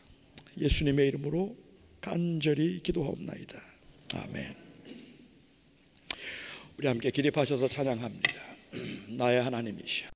예수님의 0.58 1.08
이름으로 1.08 1.56
간절히 2.00 2.80
기도하옵나이다. 2.82 3.58
아멘. 4.14 4.54
우리 6.78 6.86
함께 6.86 7.10
기립하셔서 7.10 7.68
찬양합니다. 7.68 8.40
나의 9.16 9.42
하나님이시여. 9.42 10.04